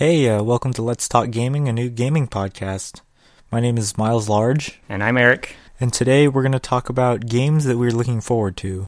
Hey, 0.00 0.26
uh, 0.30 0.42
welcome 0.42 0.72
to 0.72 0.80
Let's 0.80 1.06
Talk 1.06 1.30
Gaming, 1.30 1.68
a 1.68 1.74
new 1.74 1.90
gaming 1.90 2.26
podcast. 2.26 3.02
My 3.52 3.60
name 3.60 3.76
is 3.76 3.98
Miles 3.98 4.30
Large, 4.30 4.80
And 4.88 5.04
I'm 5.04 5.18
Eric. 5.18 5.56
and 5.78 5.92
today 5.92 6.26
we're 6.26 6.40
going 6.40 6.52
to 6.52 6.58
talk 6.58 6.88
about 6.88 7.26
games 7.26 7.66
that 7.66 7.76
we're 7.76 7.90
looking 7.90 8.22
forward 8.22 8.56
to. 8.56 8.86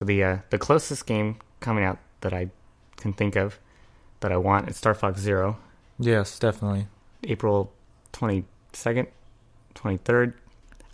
The 0.00 0.22
uh, 0.22 0.38
the 0.50 0.58
closest 0.58 1.06
game 1.06 1.36
coming 1.60 1.84
out 1.84 1.98
that 2.20 2.32
I 2.32 2.50
can 2.96 3.12
think 3.12 3.36
of 3.36 3.58
that 4.20 4.32
I 4.32 4.36
want 4.36 4.68
is 4.68 4.76
Star 4.76 4.94
Fox 4.94 5.20
Zero, 5.20 5.58
Yes, 5.98 6.38
definitely. 6.38 6.86
April 7.24 7.72
twenty 8.12 8.44
second, 8.72 9.08
twenty 9.74 9.96
third. 9.98 10.34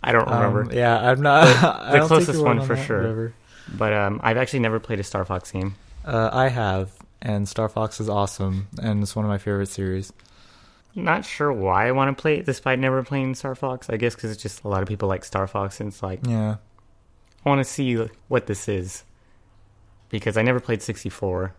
I 0.03 0.11
don't 0.11 0.27
remember, 0.29 0.63
Um, 0.63 0.71
yeah, 0.71 1.09
I'm 1.11 1.21
not. 1.21 1.45
The 1.91 2.05
closest 2.07 2.43
one 2.43 2.59
on 2.59 2.67
for 2.67 2.75
sure. 2.75 2.97
whatever. 3.01 3.33
but 3.77 3.93
um, 3.93 4.19
I've 4.23 4.37
actually 4.37 4.59
never 4.59 4.79
played 4.79 4.99
a 4.99 5.03
Star 5.03 5.25
Fox 5.25 5.51
game. 5.51 5.75
Uh, 6.05 6.29
I 6.31 6.49
have, 6.49 6.91
and 7.21 7.47
Star 7.49 7.67
Fox 7.69 7.99
is 7.99 8.07
awesome, 8.09 8.67
and 8.81 9.01
it's 9.01 9.15
one 9.15 9.25
of 9.25 9.29
my 9.29 9.39
favorite 9.39 9.69
series. 9.69 10.13
Not 10.93 11.25
sure 11.25 11.51
why 11.51 11.87
I 11.87 11.91
want 11.91 12.15
to 12.15 12.21
play 12.21 12.37
it 12.37 12.45
despite 12.45 12.77
never 12.79 13.03
playing 13.03 13.33
Star 13.35 13.53
Fox. 13.55 13.89
I 13.89 13.97
guess 13.97 14.13
because 14.15 14.29
it's 14.31 14.41
just 14.41 14.63
a 14.63 14.67
lot 14.67 14.81
of 14.81 14.87
people 14.87 15.09
like 15.09 15.25
Star 15.25 15.45
Fox, 15.47 15.79
and 15.79 15.89
it's 15.89 16.01
like 16.03 16.19
Yeah, 16.27 16.57
I 17.45 17.49
want 17.49 17.59
to 17.59 17.65
see 17.65 17.95
what 18.27 18.45
this 18.47 18.67
is 18.69 19.03
because 20.09 20.37
I 20.37 20.41
never 20.43 20.59
played 20.59 20.81
sixty 20.83 21.09
four, 21.09 21.53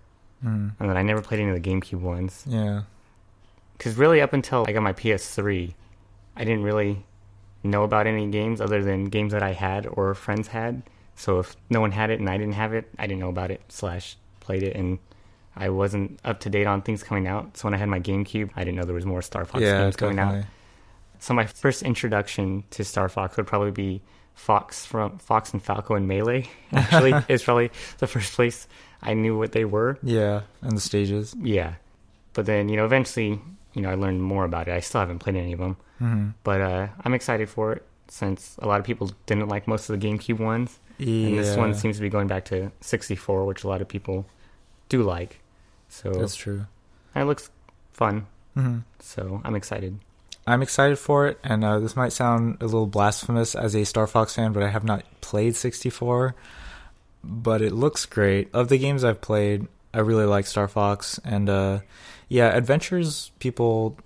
mm, 0.44 0.72
and 0.78 0.90
then 0.90 0.96
I 0.96 1.02
never 1.02 1.20
played 1.22 1.40
any 1.40 1.50
of 1.50 1.62
the 1.62 1.68
GameCube 1.70 2.00
ones. 2.00 2.44
yeah, 2.46 2.82
because 3.76 3.96
really 3.96 4.20
up 4.20 4.32
until 4.32 4.64
I 4.66 4.72
got 4.72 4.82
my 4.82 4.92
PS3, 4.92 5.74
I 6.36 6.44
didn't 6.44 6.62
really 6.62 7.04
know 7.62 7.82
about 7.82 8.06
any 8.06 8.26
games 8.28 8.60
other 8.60 8.82
than 8.82 9.06
games 9.06 9.32
that 9.32 9.42
I 9.42 9.52
had 9.52 9.86
or 9.86 10.14
friends 10.14 10.48
had. 10.48 10.82
So 11.16 11.40
if 11.40 11.56
no 11.70 11.80
one 11.80 11.92
had 11.92 12.10
it 12.10 12.20
and 12.20 12.28
I 12.28 12.36
didn't 12.36 12.54
have 12.54 12.74
it, 12.74 12.88
I 12.98 13.06
didn't 13.06 13.20
know 13.20 13.28
about 13.28 13.50
it 13.50 13.62
slash 13.68 14.16
played 14.40 14.62
it, 14.62 14.76
and 14.76 14.98
I 15.56 15.70
wasn't 15.70 16.20
up 16.24 16.40
to 16.40 16.50
date 16.50 16.66
on 16.66 16.82
things 16.82 17.02
coming 17.02 17.26
out. 17.26 17.56
So 17.56 17.66
when 17.66 17.74
I 17.74 17.78
had 17.78 17.88
my 17.88 18.00
GameCube, 18.00 18.50
I 18.54 18.64
didn't 18.64 18.76
know 18.76 18.84
there 18.84 18.94
was 18.94 19.06
more 19.06 19.22
Star 19.22 19.44
Fox 19.44 19.62
yeah, 19.62 19.82
games 19.82 19.96
coming 19.96 20.18
out. 20.18 20.44
So 21.18 21.32
my 21.32 21.46
first 21.46 21.82
introduction 21.82 22.64
to 22.70 22.84
Star 22.84 23.08
Fox 23.08 23.36
would 23.36 23.46
probably 23.46 23.70
be 23.70 24.02
Fox 24.36 24.86
from 24.86 25.18
Fox 25.18 25.52
and 25.52 25.60
Falco 25.62 25.94
and 25.96 26.06
Melee. 26.06 26.48
Actually, 26.72 27.14
is 27.28 27.42
probably 27.42 27.70
the 27.98 28.06
first 28.06 28.32
place 28.34 28.68
I 29.02 29.14
knew 29.14 29.36
what 29.36 29.50
they 29.52 29.64
were. 29.64 29.98
Yeah, 30.02 30.42
and 30.62 30.76
the 30.76 30.80
stages. 30.80 31.34
Yeah. 31.42 31.74
But 32.32 32.46
then, 32.46 32.68
you 32.68 32.76
know, 32.76 32.84
eventually, 32.84 33.40
you 33.74 33.82
know, 33.82 33.90
I 33.90 33.94
learned 33.94 34.22
more 34.22 34.44
about 34.44 34.68
it. 34.68 34.72
I 34.72 34.80
still 34.80 35.00
haven't 35.00 35.18
played 35.18 35.36
any 35.36 35.52
of 35.52 35.58
them. 35.58 35.76
hmm 35.98 36.28
But 36.44 36.60
uh, 36.60 36.88
I'm 37.04 37.14
excited 37.14 37.48
for 37.48 37.72
it 37.72 37.82
since 38.08 38.56
a 38.62 38.66
lot 38.68 38.78
of 38.78 38.86
people 38.86 39.10
didn't 39.26 39.48
like 39.48 39.66
most 39.66 39.88
of 39.90 39.98
the 39.98 40.06
GameCube 40.06 40.38
ones. 40.38 40.78
Yeah, 40.98 41.26
And 41.28 41.38
this 41.38 41.56
one 41.56 41.74
seems 41.74 41.96
to 41.96 42.02
be 42.02 42.08
going 42.08 42.26
back 42.28 42.44
to 42.46 42.70
64, 42.80 43.44
which 43.46 43.64
a 43.64 43.68
lot 43.68 43.80
of 43.80 43.88
people 43.88 44.26
do 44.88 45.02
like. 45.02 45.40
So 45.88 46.10
that's 46.10 46.36
true. 46.36 46.66
and 47.14 47.22
it 47.22 47.26
looks 47.26 47.50
fun. 47.92 48.26
hmm 48.54 48.78
So 49.00 49.40
I'm 49.44 49.54
excited. 49.56 49.98
I'm 50.46 50.62
excited 50.62 50.98
for 50.98 51.26
it, 51.26 51.38
and 51.42 51.64
uh, 51.64 51.80
this 51.80 51.96
might 51.96 52.12
sound 52.12 52.58
a 52.60 52.64
little 52.64 52.86
blasphemous 52.86 53.54
as 53.54 53.74
a 53.74 53.84
Star 53.84 54.06
Fox 54.06 54.34
fan, 54.36 54.52
but 54.52 54.62
I 54.62 54.68
have 54.68 54.84
not 54.84 55.02
played 55.20 55.56
64. 55.56 56.34
But 57.24 57.62
it 57.62 57.72
looks 57.72 58.06
great. 58.06 58.48
Of 58.54 58.68
the 58.68 58.78
games 58.78 59.02
I've 59.02 59.20
played, 59.20 59.66
I 59.92 59.98
really 60.00 60.26
like 60.26 60.46
Star 60.46 60.68
Fox, 60.68 61.18
and 61.24 61.48
uh, 61.48 61.80
yeah, 62.28 62.48
adventures. 62.56 63.32
People 63.40 63.96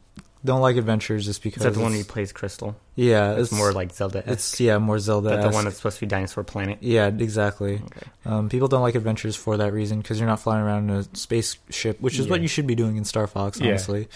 don't 0.43 0.63
like 0.63 0.77
adventures 0.77 1.27
just 1.27 1.43
because 1.43 1.61
Is 1.63 1.65
that 1.65 1.75
the 1.79 1.81
one 1.83 1.93
it's- 1.93 2.07
plays 2.07 2.33
Krystal? 2.33 2.75
yeah, 2.95 3.33
It's, 3.35 3.53
more 3.53 3.73
like 3.73 3.93
Zelda. 3.93 4.23
it's 4.27 4.59
yeah 4.59 4.79
more 4.79 4.99
Zelda. 4.99 5.37
the 5.43 5.51
one 5.51 5.65
that's 5.65 5.77
supposed 5.77 5.97
to 5.99 6.01
be 6.01 6.07
Dinosaur 6.07 6.45
Planet. 6.45 6.79
yeah, 6.81 7.09
exactly. 7.09 7.75
Okay. 7.75 8.07
Um, 8.25 8.49
people 8.49 8.69
don't 8.69 8.81
like 8.81 8.95
adventures 8.95 9.37
for 9.37 9.59
that 9.59 9.75
reason 9.75 9.99
because 10.01 10.19
you're 10.19 10.29
not 10.29 10.41
flying 10.41 10.63
around 10.63 10.89
in 10.89 10.97
a 10.97 11.03
spaceship, 11.15 12.01
which 12.01 12.19
is 12.19 12.27
what 12.29 12.41
you 12.41 12.49
should 12.49 12.67
be 12.67 12.75
doing 12.75 12.97
in 12.97 13.05
Star 13.05 13.27
Fox. 13.27 13.61
Yeah. 13.61 13.69
Honestly, 13.69 14.09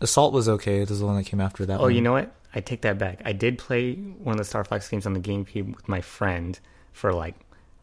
Assault 0.00 0.32
was 0.32 0.48
okay. 0.48 0.80
It 0.82 0.88
was 0.90 1.00
the 1.00 1.06
one 1.06 1.16
that 1.16 1.24
came 1.26 1.40
after 1.40 1.64
that. 1.66 1.78
Oh, 1.80 1.84
one. 1.84 1.94
you 1.94 2.00
know 2.00 2.12
what? 2.12 2.32
I 2.54 2.60
take 2.60 2.82
that 2.82 2.98
back. 2.98 3.20
I 3.24 3.32
did 3.32 3.58
play 3.58 3.94
one 3.94 4.34
of 4.34 4.38
the 4.38 4.44
Star 4.44 4.64
Fox 4.64 4.88
games 4.88 5.06
on 5.06 5.12
the 5.12 5.20
GameCube 5.20 5.74
with 5.76 5.88
my 5.88 6.00
friend 6.00 6.58
for 6.92 7.12
like 7.12 7.34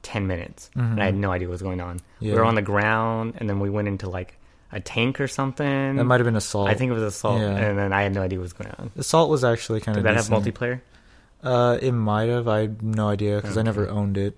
10 0.04 0.28
minutes. 0.28 0.70
And 0.76 1.02
I 1.02 1.06
had 1.06 1.16
Mhm. 1.16 1.20
no 1.20 1.32
idea 1.32 1.48
what 1.48 1.54
was 1.54 1.62
going 1.62 1.82
on. 1.82 2.00
Yeah. 2.20 2.34
We 2.34 2.40
were 2.40 2.46
on 2.46 2.56
the 2.56 2.62
ground, 2.62 3.34
and 3.38 3.50
then 3.50 3.60
we 3.60 3.70
went 3.70 3.88
into 3.88 4.10
like 4.10 4.38
a 4.72 4.80
tank 4.80 5.20
or 5.20 5.28
something. 5.28 5.96
That 5.98 6.06
might 6.06 6.20
have 6.20 6.26
been 6.26 6.36
Assault. 6.38 6.70
I 6.70 6.74
think 6.76 6.90
it 6.92 6.94
was 6.94 7.04
Assault, 7.04 7.42
Yeah. 7.42 7.50
and 7.58 7.78
then 7.78 7.92
I 7.94 8.04
had 8.04 8.14
no 8.14 8.22
idea 8.22 8.40
what 8.40 8.44
was 8.44 8.54
going 8.54 8.72
on. 8.80 8.92
Assault 8.98 9.30
was 9.30 9.44
actually 9.44 9.82
kind 9.82 9.96
Did 9.96 10.06
of. 10.06 10.16
Did 10.16 10.18
that 10.24 10.30
have 10.32 10.44
multiplayer? 10.44 10.80
Uh, 11.44 11.78
it 11.82 11.92
might 11.92 12.30
have. 12.30 12.48
I 12.48 12.62
have 12.62 12.82
no 12.82 13.10
idea 13.10 13.36
because 13.38 13.58
I 13.58 13.64
never 13.64 13.90
owned 13.90 14.18
it. 14.18 14.38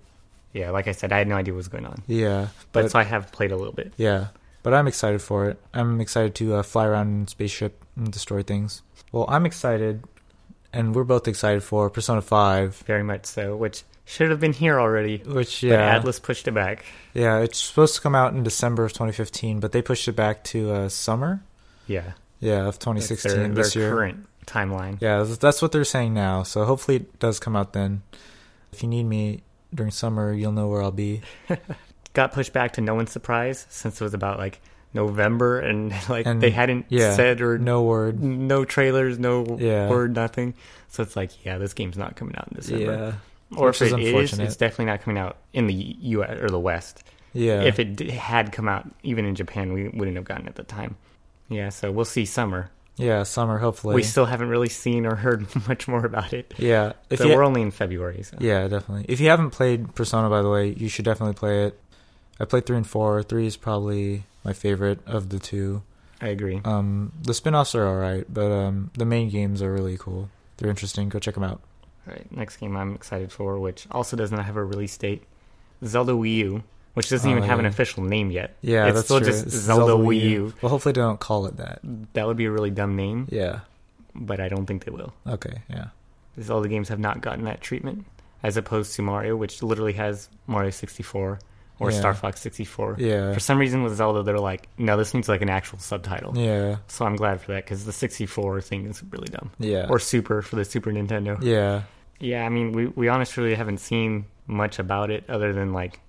Yeah, 0.54 0.70
like 0.72 0.88
I 0.88 0.92
said, 0.94 1.12
I 1.12 1.18
had 1.18 1.28
no 1.28 1.36
idea 1.36 1.54
what 1.54 1.58
was 1.58 1.68
going 1.68 1.86
on. 1.86 2.02
Yeah, 2.08 2.48
But, 2.72 2.84
but, 2.84 2.92
so 2.92 3.00
I 3.00 3.04
have 3.04 3.32
played 3.32 3.52
a 3.52 3.56
little 3.58 3.74
bit. 3.74 3.92
yeah, 3.98 4.28
but 4.64 4.74
I'm 4.74 4.88
excited 4.88 5.22
for 5.22 5.50
it. 5.50 5.60
I'm 5.74 6.02
excited 6.02 6.34
to 6.36 6.56
uh, 6.56 6.64
fly 6.64 6.86
around 6.88 7.08
in 7.10 7.28
spaceship 7.28 7.84
and 7.96 8.12
destroy 8.12 8.42
things. 8.44 8.82
Well, 9.12 9.26
I'm 9.30 9.46
excited, 9.46 10.04
and 10.74 10.96
we're 10.96 11.04
both 11.04 11.28
excited 11.28 11.62
for 11.64 11.90
Persona 11.90 12.22
Five, 12.22 12.78
Very 12.88 13.04
much 13.04 13.26
so, 13.28 13.56
which 13.56 13.84
should 14.06 14.32
have 14.32 14.40
been 14.40 14.54
here 14.54 14.80
already. 14.80 15.18
which 15.20 15.62
But 15.62 15.68
yeah, 15.68 16.00
Atlus 16.00 16.22
pushed 16.22 16.48
it 16.48 16.54
back. 16.54 16.84
yeah, 17.14 17.40
it's 17.40 17.60
supposed 17.60 17.96
to 17.96 18.02
come 18.02 18.16
out 18.16 18.34
in 18.34 18.44
December 18.44 18.84
of 18.84 18.92
2015, 18.94 19.60
but 19.60 19.72
they 19.72 19.82
pushed 19.82 20.08
it 20.08 20.14
back 20.16 20.44
to 20.46 20.72
uh, 20.72 20.90
summer. 20.90 21.44
Yeah. 21.88 22.14
Yeah, 22.40 22.68
of 22.68 22.80
2016 22.80 23.32
their, 23.32 23.48
this 23.50 23.74
their 23.74 23.84
year. 23.84 23.92
current 23.92 24.28
timeline. 24.46 24.98
Yeah, 25.00 25.20
that's- 25.20 25.38
that's 25.38 25.62
what 25.62 25.72
they're 25.72 25.86
saying 25.86 26.14
now. 26.14 26.44
So 26.44 26.66
hopefully 26.66 26.98
it 26.98 27.20
does 27.20 27.40
come 27.40 27.56
out 27.56 27.72
then. 27.74 28.02
If 28.74 28.82
you 28.84 28.90
need 28.90 29.04
me 29.06 29.44
during 29.74 29.92
summer, 29.92 30.34
you'll 30.34 30.52
know 30.52 30.68
where 30.68 30.82
I'll 30.82 30.92
be. 30.92 31.22
got 32.14 32.32
pushed 32.32 32.54
back 32.54 32.74
to 32.74 32.82
no 32.82 32.96
one's 32.96 33.12
surprise 33.12 33.66
since 33.70 34.00
it 34.00 34.04
was 34.04 34.14
about 34.14 34.38
like 34.40 34.62
November 34.94 35.60
and 35.60 35.92
like 36.10 36.26
And, 36.26 36.42
they 36.42 36.52
hadn't 36.52 36.86
yeah, 36.90 37.16
said 37.16 37.42
or 37.42 37.58
no, 37.58 37.84
word. 37.84 38.22
no 38.22 38.64
trailers, 38.66 39.18
no 39.20 39.58
Yeah. 39.60 39.90
word, 39.90 40.16
nothing. 40.16 40.54
So 40.90 41.02
it's 41.04 41.16
like, 41.16 41.44
yeah, 41.46 41.58
this 41.58 41.74
game's 41.74 41.98
not 41.98 42.16
coming 42.16 42.36
out 42.36 42.48
in 42.52 42.58
December. 42.58 42.84
Yeah, 43.52 43.58
or 43.58 43.68
which 43.68 43.82
if 43.82 43.88
is 43.88 43.94
it 43.94 44.00
is, 44.02 44.40
it's 44.40 44.56
definitely 44.56 44.86
not 44.86 45.02
coming 45.02 45.18
out 45.18 45.38
in 45.54 45.66
the 45.68 45.74
U.S. 45.74 46.38
or 46.40 46.50
the 46.50 46.60
West. 46.60 47.04
yeah. 47.34 47.62
If 47.64 47.80
it 47.80 47.96
d- 47.96 48.10
had 48.12 48.52
come 48.52 48.68
out 48.68 48.88
even 49.02 49.26
in 49.26 49.34
Japan, 49.36 49.74
we 49.74 49.90
wouldn't 49.90 50.16
have 50.18 50.26
gotten 50.26 50.46
it 50.46 50.50
at 50.50 50.56
the 50.56 50.64
time. 50.64 50.96
Yeah, 51.50 51.70
so 51.70 51.92
we'll 51.92 52.06
see 52.06 52.26
summer. 52.26 52.70
yeah, 52.98 53.24
summer 53.24 53.58
hopefully. 53.58 53.96
We 53.96 54.04
still 54.04 54.26
haven't 54.26 54.50
really 54.50 54.70
seen 54.70 55.08
or 55.08 55.16
heard 55.16 55.48
much 55.68 55.88
more 55.88 56.06
about 56.06 56.32
it. 56.34 56.54
yeah, 56.58 56.94
if 57.10 57.18
so 57.20 57.26
you, 57.28 57.36
we're 57.36 57.44
only 57.44 57.64
in 57.64 57.72
February. 57.72 58.22
So. 58.22 58.38
yeah, 58.40 58.68
definitely. 58.68 59.06
If 59.10 59.20
you 59.20 59.30
haven't 59.30 59.50
played 59.50 59.96
Persona, 59.96 60.30
by 60.30 60.44
the 60.44 60.50
way, 60.50 60.70
you 60.78 60.90
should 60.90 61.06
definitely 61.06 61.34
play 61.34 61.66
it. 61.66 61.80
I 62.40 62.46
played 62.46 62.66
three 62.66 62.78
and 62.78 62.88
four. 62.88 63.22
Three 63.24 63.46
is 63.46 63.58
probably 63.58 64.24
my 64.44 64.54
favorite 64.54 65.00
of 65.06 65.30
the 65.30 65.40
two. 65.40 65.84
I 66.22 66.28
agree. 66.28 66.62
Um, 66.64 67.12
the 67.22 67.34
spin-offs 67.34 67.76
are 67.76 67.86
all 67.86 67.98
right, 67.98 68.26
but 68.34 68.52
um, 68.52 68.92
the 68.98 69.06
main 69.06 69.30
games 69.30 69.62
are 69.62 69.72
really 69.74 69.98
cool. 69.98 70.30
They're 70.58 70.70
interesting. 70.70 71.10
Go 71.10 71.20
check 71.20 71.34
them 71.34 71.44
out. 71.44 71.62
All 72.08 72.14
right, 72.14 72.32
next 72.36 72.58
game 72.58 72.76
I'm 72.78 72.96
excited 72.96 73.32
for, 73.32 73.60
which 73.60 73.88
also 73.92 74.16
does 74.18 74.32
not 74.32 74.46
have 74.46 74.56
a 74.56 74.64
release 74.64 74.96
date, 74.98 75.24
Zelda 75.86 76.14
Wii 76.14 76.36
U, 76.38 76.64
which 76.94 77.10
doesn't 77.10 77.30
Oh, 77.30 77.32
even 77.32 77.44
have 77.44 77.60
an 77.60 77.66
official 77.66 78.04
name 78.04 78.32
yet. 78.32 78.56
Yeah, 78.62 78.86
it's 78.88 78.96
that's 78.96 79.06
still 79.08 79.20
true. 79.20 79.28
just 79.28 79.46
It's 79.48 79.56
Zelda, 79.56 79.94
Wii 79.94 80.22
U. 80.22 80.54
Well, 80.62 80.70
hopefully 80.70 80.94
they 80.94 81.02
don't 81.02 81.20
call 81.20 81.46
it 81.46 81.58
that. 81.58 81.80
That 82.14 82.28
would 82.28 82.38
be 82.38 82.46
a 82.46 82.52
really 82.52 82.72
dumb 82.72 82.96
name, 82.96 83.28
Yeah. 83.32 83.62
but 84.16 84.40
I 84.40 84.48
don't 84.50 84.66
think 84.66 84.86
they 84.86 84.92
will. 84.92 85.14
Okay. 85.28 85.62
Yeah. 85.70 85.88
Zelda 86.42 86.68
games 86.70 86.90
have 86.90 87.00
not 87.00 87.22
gotten 87.22 87.46
that 87.46 87.62
treatment, 87.62 88.06
as 88.44 88.58
opposed 88.58 88.96
to 88.96 89.02
Mario, 89.02 89.36
which 89.36 89.62
literally 89.64 89.94
has 89.94 90.30
Mario 90.48 90.70
64 90.72 91.40
or 91.80 91.92
Yeah. 91.92 92.00
Star 92.00 92.14
Fox 92.14 92.40
64. 92.42 92.96
Yeah. 93.00 93.34
For 93.34 93.40
some 93.40 93.58
reason 93.58 93.84
with 93.84 93.96
Zelda, 93.96 94.24
they're 94.24 94.38
like, 94.38 94.68
no, 94.78 94.96
this 94.98 95.14
needs 95.14 95.28
like 95.28 95.42
an 95.42 95.50
actual 95.50 95.80
subtitle. 95.80 96.38
Yeah. 96.38 96.78
So 96.88 97.06
I'm 97.06 97.16
glad 97.16 97.42
for 97.42 97.54
that 97.54 97.66
because 97.66 97.86
the 97.86 97.92
64 97.92 98.62
thing 98.62 98.86
is 98.86 99.04
really 99.12 99.28
dumb. 99.28 99.52
Yeah. 99.60 99.88
Or 99.90 100.00
Super 100.00 100.42
for 100.42 100.56
the 100.56 100.66
Super 100.66 100.92
Nintendo. 100.92 101.38
yeah. 101.42 101.84
Yeah, 102.20 102.46
I 102.46 102.50
mean, 102.50 102.72
we 102.72 102.88
we 102.88 103.08
honestly 103.10 103.54
haven't 103.56 103.80
seen 103.80 104.26
much 104.48 104.80
about 104.80 105.10
it 105.12 105.26
other 105.30 105.52
than 105.52 105.74
like, 105.74 106.00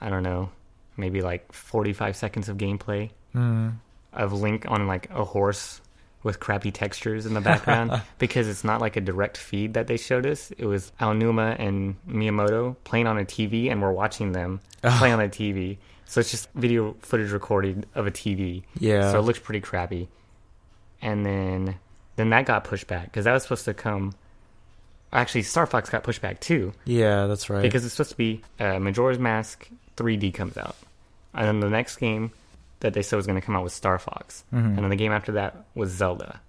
I 0.00 0.08
don't 0.10 0.22
know, 0.22 0.50
maybe 0.96 1.22
like 1.22 1.50
45 1.52 2.14
seconds 2.16 2.48
of 2.48 2.56
gameplay 2.56 3.10
Mm. 3.34 3.78
of 4.12 4.32
Link 4.32 4.64
on 4.68 4.86
like 4.86 5.10
a 5.10 5.24
horse 5.24 5.80
with 6.24 6.40
crappy 6.40 6.72
textures 6.72 7.26
in 7.26 7.34
the 7.34 7.40
background 7.40 8.02
because 8.18 8.48
it's 8.48 8.64
not 8.64 8.80
like 8.80 8.96
a 8.96 9.00
direct 9.00 9.36
feed 9.36 9.74
that 9.74 9.86
they 9.86 9.96
showed 9.96 10.26
us. 10.26 10.50
It 10.58 10.64
was 10.64 10.90
Aonuma 11.00 11.56
and 11.60 11.94
Miyamoto 12.08 12.74
playing 12.82 13.06
on 13.06 13.18
a 13.18 13.24
TV, 13.24 13.70
and 13.70 13.80
we're 13.80 13.92
watching 13.92 14.32
them 14.32 14.60
play 14.82 15.12
on 15.12 15.20
a 15.20 15.28
TV. 15.28 15.76
So 16.06 16.20
it's 16.20 16.30
just 16.30 16.50
video 16.54 16.96
footage 17.00 17.30
recorded 17.30 17.86
of 17.94 18.06
a 18.06 18.10
TV. 18.10 18.64
Yeah. 18.78 19.12
So 19.12 19.18
it 19.18 19.22
looks 19.22 19.38
pretty 19.38 19.60
crappy. 19.60 20.08
And 21.00 21.24
then 21.24 21.76
then 22.16 22.30
that 22.30 22.46
got 22.46 22.64
pushed 22.64 22.86
back 22.86 23.04
because 23.04 23.26
that 23.26 23.32
was 23.32 23.42
supposed 23.42 23.66
to 23.66 23.74
come. 23.74 24.14
Actually, 25.12 25.42
Star 25.42 25.66
Fox 25.66 25.90
got 25.90 26.02
pushed 26.02 26.20
back 26.20 26.40
too 26.40 26.72
yeah, 26.84 27.26
that's 27.26 27.48
right. 27.48 27.62
because 27.62 27.84
it's 27.84 27.94
supposed 27.94 28.10
to 28.10 28.16
be 28.16 28.42
uh, 28.58 28.80
Majora's 28.80 29.18
Mask 29.18 29.68
3D 29.96 30.34
comes 30.34 30.56
out, 30.56 30.74
and 31.34 31.46
then 31.46 31.60
the 31.60 31.70
next 31.70 31.96
game, 31.96 32.32
that 32.84 32.92
they 32.92 33.00
said 33.00 33.16
was 33.16 33.26
going 33.26 33.40
to 33.40 33.44
come 33.44 33.56
out 33.56 33.62
was 33.64 33.72
Star 33.72 33.98
Fox, 33.98 34.44
Mhm. 34.52 34.58
and 34.76 34.78
then 34.78 34.90
the 34.90 34.96
game 34.96 35.10
after 35.10 35.32
that 35.32 35.64
was 35.74 35.90
Zelda. 35.90 36.40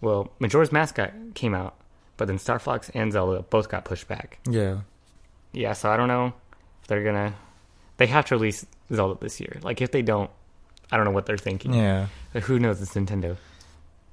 Well, 0.00 0.30
Majora's 0.38 0.72
Mask 0.72 0.94
got, 0.94 1.12
came 1.34 1.54
out, 1.54 1.74
but 2.16 2.28
then 2.28 2.38
Star 2.38 2.58
Fox 2.58 2.88
and 2.94 3.12
Zelda 3.12 3.42
both 3.42 3.68
got 3.68 3.84
pushed 3.84 4.08
back. 4.08 4.38
Yeah. 4.48 4.78
Yeah, 5.52 5.74
so 5.74 5.90
I 5.90 5.98
don't 5.98 6.08
know 6.08 6.32
if 6.80 6.86
they're 6.88 7.04
gonna. 7.04 7.34
They 7.98 8.06
have 8.06 8.24
to 8.26 8.36
release 8.36 8.64
Zelda 8.90 9.18
this 9.20 9.38
year. 9.38 9.58
Like 9.62 9.82
if 9.82 9.90
they 9.92 10.00
don't, 10.00 10.30
I 10.90 10.96
don't 10.96 11.04
know 11.04 11.10
what 11.12 11.26
they're 11.26 11.36
thinking. 11.36 11.74
Yeah. 11.74 12.06
But 12.32 12.44
Who 12.44 12.58
knows? 12.58 12.80
It's 12.80 12.94
Nintendo. 12.94 13.36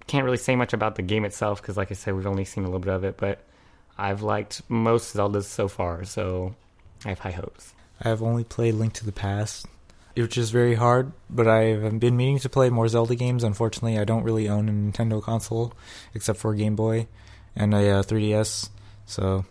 Can't 0.07 0.25
really 0.25 0.37
say 0.37 0.55
much 0.57 0.73
about 0.73 0.95
the 0.95 1.01
game 1.01 1.23
itself 1.23 1.61
because, 1.61 1.77
like 1.77 1.91
I 1.91 1.93
said, 1.93 2.13
we've 2.15 2.27
only 2.27 2.43
seen 2.45 2.63
a 2.63 2.67
little 2.67 2.79
bit 2.81 2.93
of 2.93 3.03
it. 3.05 3.15
But 3.17 3.39
I've 3.97 4.21
liked 4.21 4.61
most 4.69 5.15
Zeldas 5.15 5.43
so 5.45 5.67
far, 5.69 6.03
so 6.03 6.55
I 7.05 7.09
have 7.09 7.19
high 7.19 7.31
hopes. 7.31 7.73
I 8.01 8.09
have 8.09 8.21
only 8.21 8.43
played 8.43 8.73
Link 8.75 8.93
to 8.93 9.05
the 9.05 9.11
Past, 9.13 9.67
which 10.17 10.37
is 10.37 10.49
very 10.49 10.75
hard, 10.75 11.11
but 11.29 11.47
I've 11.47 11.99
been 11.99 12.17
meaning 12.17 12.39
to 12.39 12.49
play 12.49 12.69
more 12.69 12.87
Zelda 12.87 13.15
games. 13.15 13.43
Unfortunately, 13.43 13.97
I 13.99 14.03
don't 14.03 14.23
really 14.23 14.49
own 14.49 14.67
a 14.67 14.71
Nintendo 14.71 15.21
console 15.21 15.73
except 16.13 16.39
for 16.39 16.51
a 16.53 16.57
Game 16.57 16.75
Boy 16.75 17.07
and 17.55 17.73
a 17.73 17.89
uh, 17.99 18.03
3DS. 18.03 18.69
So, 19.05 19.45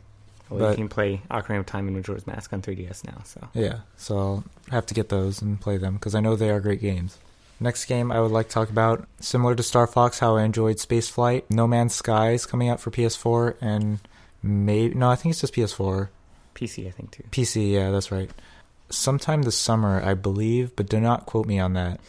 Well, 0.51 0.61
But- 0.61 0.71
you 0.73 0.77
can 0.77 0.89
play 0.89 1.23
Ocarina 1.31 1.61
of 1.61 1.67
Time 1.67 1.87
and 1.89 1.97
Majora's 1.97 2.27
Mask 2.27 2.53
on 2.53 2.63
3DS 2.63 3.05
now. 3.05 3.23
So 3.25 3.49
yeah, 3.55 3.81
so 3.97 4.17
I'll 4.19 4.45
have 4.71 4.87
to 4.87 4.95
get 4.95 5.09
those 5.09 5.41
and 5.43 5.61
play 5.61 5.77
them 5.77 5.95
because 5.95 6.15
I 6.15 6.21
know 6.21 6.37
they 6.37 6.51
are 6.51 6.61
great 6.61 6.81
games. 6.81 7.19
Next 7.59 7.87
game 7.87 8.13
I 8.13 8.21
would 8.21 8.31
like 8.33 8.49
to 8.49 8.53
talk 8.55 8.69
about, 8.71 9.09
similar 9.19 9.55
to 9.55 9.63
Star 9.63 9.87
Fox, 9.87 10.19
how 10.19 10.37
I 10.37 10.43
enjoyed 10.45 10.79
Space 10.79 11.09
Flight. 11.09 11.51
No 11.51 11.67
Man's 11.67 11.95
Sky 11.95 12.33
is 12.33 12.45
coming 12.45 12.69
out 12.69 12.81
for 12.81 12.91
PS4 12.91 13.57
and 13.63 13.99
maybe 14.43 14.95
no, 14.95 15.11
I 15.11 15.17
think 15.17 15.33
it's 15.33 15.41
just 15.41 15.55
PS4. 15.55 16.09
PC, 16.55 16.87
I 16.87 16.91
think 16.91 17.11
too. 17.13 17.25
PC, 17.31 17.73
yeah, 17.73 17.91
that's 17.91 18.13
right. 18.13 18.31
Sometime 18.89 19.43
this 19.43 19.57
summer, 19.57 20.01
I 20.03 20.15
believe, 20.15 20.77
but 20.77 20.89
do 20.89 21.01
not 21.01 21.27
quote 21.27 21.47
me 21.47 21.59
on 21.59 21.73
that. 21.75 22.01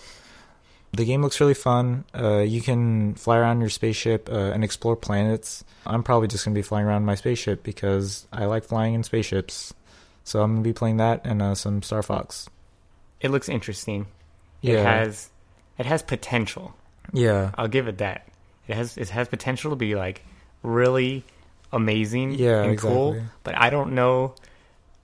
The 0.93 1.05
game 1.05 1.21
looks 1.21 1.39
really 1.39 1.53
fun. 1.53 2.05
Uh, 2.15 2.39
you 2.39 2.61
can 2.61 3.15
fly 3.15 3.37
around 3.37 3.59
your 3.59 3.69
spaceship 3.69 4.29
uh, 4.31 4.51
and 4.51 4.63
explore 4.63 4.95
planets. 4.95 5.63
I'm 5.85 6.01
probably 6.03 6.27
just 6.27 6.45
going 6.45 6.55
to 6.55 6.57
be 6.57 6.63
flying 6.63 6.85
around 6.85 7.05
my 7.05 7.15
spaceship 7.15 7.63
because 7.63 8.25
I 8.31 8.45
like 8.45 8.63
flying 8.63 8.93
in 8.93 9.03
spaceships. 9.03 9.73
So 10.23 10.41
I'm 10.41 10.53
going 10.53 10.63
to 10.63 10.69
be 10.69 10.73
playing 10.73 10.97
that 10.97 11.25
and 11.25 11.41
uh, 11.41 11.55
some 11.55 11.81
Star 11.81 12.03
Fox. 12.03 12.49
It 13.21 13.31
looks 13.31 13.49
interesting. 13.49 14.07
Yeah. 14.61 14.79
It 14.79 14.85
has 14.85 15.29
it 15.77 15.85
has 15.85 16.01
potential. 16.01 16.75
Yeah. 17.13 17.51
I'll 17.55 17.67
give 17.67 17.87
it 17.87 17.99
that. 17.99 18.27
It 18.67 18.75
has 18.75 18.97
it 18.97 19.09
has 19.09 19.27
potential 19.27 19.71
to 19.71 19.75
be 19.75 19.95
like 19.95 20.21
really 20.63 21.23
amazing 21.71 22.31
Yeah, 22.33 22.63
and 22.63 22.77
cool. 22.77 23.21
But 23.43 23.55
I 23.57 23.69
don't 23.69 23.93
know 23.93 24.35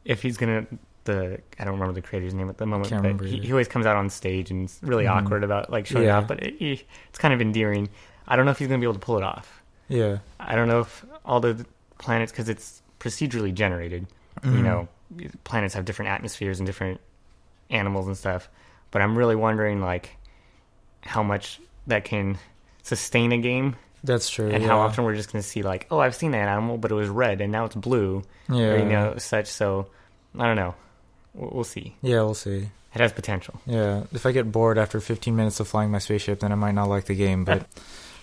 if 0.05 0.21
he's 0.21 0.37
gonna 0.37 0.65
the 1.05 1.39
I 1.59 1.63
don't 1.65 1.73
remember 1.73 1.93
the 1.93 2.01
creator's 2.01 2.33
name 2.33 2.49
at 2.49 2.57
the 2.57 2.65
moment. 2.65 2.89
Can't 2.89 3.17
but 3.17 3.27
he, 3.27 3.39
he 3.39 3.51
always 3.51 3.67
comes 3.67 3.85
out 3.85 3.95
on 3.95 4.09
stage 4.09 4.51
and 4.51 4.65
is 4.65 4.79
really 4.81 5.05
Mhm. 5.05 5.11
awkward 5.23 5.43
about 5.43 5.69
like 5.69 5.85
showing 5.85 6.05
Yeah. 6.05 6.17
off. 6.17 6.27
But 6.27 6.43
it, 6.43 6.55
he- 6.59 6.83
it's 7.09 7.19
kind 7.19 7.33
of 7.33 7.41
endearing. 7.41 7.89
I 8.27 8.35
don't 8.35 8.45
know 8.45 8.51
if 8.51 8.59
he's 8.59 8.67
gonna 8.67 8.79
be 8.79 8.85
able 8.85 8.93
to 8.93 8.99
pull 8.99 9.17
it 9.17 9.23
off. 9.23 9.61
Yeah. 9.89 10.19
I 10.39 10.55
don't 10.55 10.67
know 10.67 10.79
if 10.81 11.05
all 11.25 11.39
the 11.39 11.65
planets 11.99 12.31
because 12.31 12.49
it's 12.49 12.81
procedurally 12.99 13.53
generated. 13.53 14.07
You 14.43 14.49
Mhm. 14.51 14.63
know, 14.63 14.87
planets 15.43 15.73
have 15.75 15.85
different 15.85 16.09
atmospheres 16.11 16.59
and 16.59 16.65
different 16.65 16.99
animals 17.69 18.07
and 18.07 18.17
stuff. 18.17 18.49
But 18.91 19.01
I'm 19.01 19.17
really 19.17 19.35
wondering 19.35 19.81
like 19.81 20.15
how 21.01 21.21
much 21.23 21.59
that 21.87 22.05
can 22.05 22.37
sustain 22.81 23.31
a 23.33 23.37
game 23.37 23.75
That's 24.03 24.29
true. 24.29 24.49
and 24.49 24.63
yeah. 24.63 24.69
how 24.69 24.79
often 24.79 25.03
we're 25.03 25.15
just 25.15 25.31
going 25.31 25.41
to 25.41 25.47
see 25.47 25.63
like, 25.63 25.85
oh, 25.91 25.99
I've 25.99 26.15
seen 26.15 26.31
that 26.31 26.47
animal, 26.47 26.77
but 26.77 26.91
it 26.91 26.95
was 26.95 27.09
red 27.09 27.41
and 27.41 27.51
now 27.51 27.65
it's 27.65 27.75
blue, 27.75 28.23
Yeah. 28.49 28.65
or 28.73 28.77
you 28.79 28.85
know, 28.85 29.15
such. 29.17 29.47
So 29.47 29.87
I 30.37 30.45
don't 30.47 30.55
know. 30.55 30.75
We'll, 31.33 31.51
we'll 31.53 31.63
see. 31.63 31.95
Yeah, 32.01 32.21
we'll 32.21 32.33
see. 32.33 32.69
It 32.95 33.01
has 33.01 33.11
potential. 33.11 33.59
Yeah, 33.65 34.03
if 34.11 34.25
I 34.25 34.31
get 34.31 34.51
bored 34.51 34.77
after 34.77 34.99
15 34.99 35.35
minutes 35.35 35.59
of 35.59 35.67
flying 35.67 35.89
my 35.89 35.97
spaceship, 35.97 36.41
then 36.41 36.51
I 36.51 36.55
might 36.55 36.73
not 36.75 36.89
like 36.89 37.05
the 37.05 37.15
game, 37.15 37.43
but 37.43 37.65